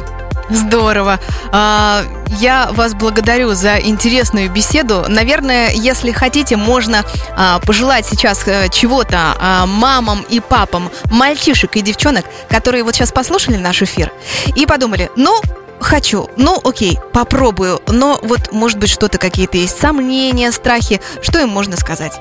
Здорово. 0.50 1.18
А, 1.52 2.02
Я 2.38 2.70
вас 2.72 2.94
благодарю 2.94 3.54
за 3.54 3.78
интересную 3.78 4.50
беседу. 4.50 5.04
Наверное, 5.08 5.70
если 5.70 6.12
хотите, 6.12 6.56
можно 6.56 7.04
а, 7.36 7.60
пожелать 7.60 8.06
сейчас 8.06 8.46
э, 8.46 8.68
чего-то 8.70 9.36
а, 9.38 9.66
мамам 9.66 10.24
и 10.28 10.40
папам, 10.40 10.90
мальчишек 11.10 11.76
и 11.76 11.80
девчонок, 11.80 12.24
которые 12.48 12.82
вот 12.82 12.94
сейчас 12.94 13.12
послушали 13.12 13.56
наш 13.56 13.82
эфир 13.82 14.12
и 14.56 14.66
подумали, 14.66 15.10
ну, 15.16 15.40
хочу, 15.80 16.28
ну, 16.36 16.60
окей, 16.64 16.98
попробую, 17.12 17.80
но 17.86 18.18
вот, 18.22 18.52
может 18.52 18.78
быть, 18.78 18.90
что-то 18.90 19.18
какие-то 19.18 19.58
есть 19.58 19.78
сомнения, 19.78 20.50
страхи, 20.50 21.00
что 21.22 21.40
им 21.40 21.50
можно 21.50 21.76
сказать? 21.76 22.20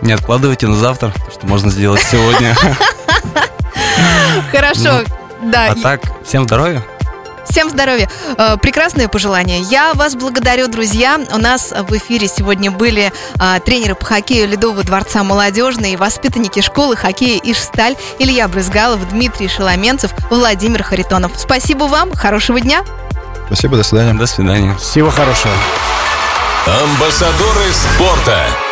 Не 0.00 0.12
откладывайте 0.12 0.66
на 0.66 0.76
завтра, 0.76 1.12
что 1.32 1.46
можно 1.46 1.70
сделать 1.70 2.02
сегодня. 2.02 2.54
Хорошо, 4.52 5.02
да. 5.42 5.72
А 5.72 5.74
так, 5.74 6.02
всем 6.24 6.44
здоровья. 6.44 6.82
Всем 7.48 7.70
здоровья. 7.70 8.08
Э, 8.36 8.56
Прекрасное 8.56 9.08
пожелание. 9.08 9.60
Я 9.60 9.94
вас 9.94 10.14
благодарю, 10.14 10.68
друзья. 10.68 11.20
У 11.32 11.38
нас 11.38 11.72
в 11.72 11.96
эфире 11.96 12.28
сегодня 12.28 12.70
были 12.70 13.12
а, 13.38 13.58
тренеры 13.60 13.94
по 13.94 14.04
хоккею 14.04 14.48
Ледового 14.48 14.82
дворца 14.84 15.24
молодежные, 15.24 15.96
воспитанники 15.96 16.60
школы 16.60 16.96
хоккея 16.96 17.40
Ишсталь 17.42 17.96
Илья 18.18 18.48
Брызгалов, 18.48 19.08
Дмитрий 19.08 19.48
Шеломенцев, 19.48 20.12
Владимир 20.30 20.82
Харитонов. 20.82 21.32
Спасибо 21.36 21.84
вам, 21.84 22.12
хорошего 22.14 22.60
дня. 22.60 22.84
Спасибо, 23.46 23.76
до 23.76 23.82
свидания. 23.82 24.14
До 24.14 24.26
свидания. 24.26 24.76
Всего 24.76 25.10
хорошего. 25.10 25.54
Амбассадоры 26.66 27.72
спорта. 27.72 28.67